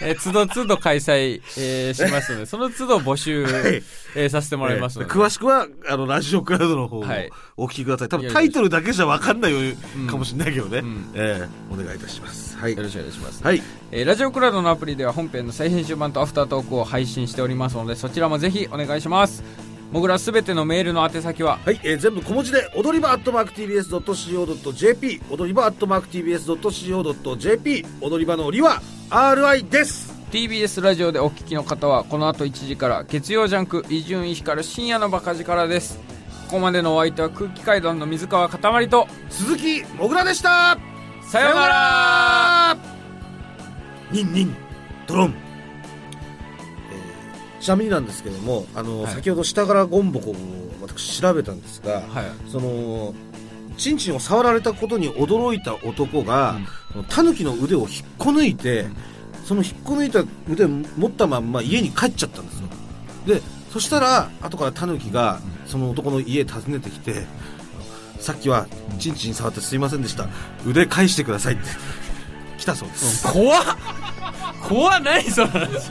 [0.00, 3.82] えー、つどつど開催、えーしますので、その都度募集、はい。
[4.16, 5.10] えーさせてもらいますので。
[5.10, 7.30] 詳しくはあのラジオクラウドの方をはい。
[7.56, 8.08] お聞きください。
[8.08, 9.52] 多分いやいやタイトルだけじゃ分かんない
[10.08, 11.10] かもしれないけどね、ん。
[11.14, 12.56] えーお願いいたします。
[12.56, 12.76] はい。
[12.76, 13.42] よろしくお願いします。
[13.42, 13.62] はい。
[13.90, 19.42] えーラジオクラウドのアプリでは本編の再編集版とアフタートークを配信しておりますので、そちらもぜひお願いします。
[19.94, 30.12] もぐらすべてのメールの宛先は、はい、えー全部小文字で踊り場アットマーク TBS.CO.JP 踊り場アットマーク TBS.CO.JP 踊り場のりは RI です。
[30.32, 36.00] TBS ラジオでお聞きの方はこの後1時から月曜ジャンク伊集院光る深夜のバカ力です。
[36.46, 39.06] ここまでのお相手は空気階段の水川かたまりと。
[39.30, 40.76] 鈴木もぐらでした。
[41.22, 42.76] さようなら。
[44.10, 44.56] ニンニン
[45.06, 45.43] ドロン、えー
[47.64, 49.14] ちなみになんですけどもあの、はい。
[49.14, 50.36] 先ほど下からゴンボコを
[50.82, 52.50] 私調べたんですが、はい。
[52.50, 53.14] その
[53.78, 56.58] チンチンを触られたことに驚いた男が、
[56.92, 57.88] そのタヌキの腕を引っ
[58.18, 58.84] こ抜いて、
[59.46, 62.68] その引っこ抜いた腕を持ったまんま家に帰っちゃったんですよ。
[63.26, 63.40] で
[63.72, 67.24] そしたら後からタヌキがその男の家訪ねてきて
[68.20, 68.66] さっきは
[68.98, 70.28] チンチン触ってすいませんでした。
[70.66, 71.64] 腕返してくださいって
[72.58, 73.64] 来たそうです、怖っ。
[74.68, 75.90] 怖っ何その話。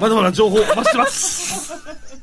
[0.00, 2.13] まだまだ情報お待ちしてます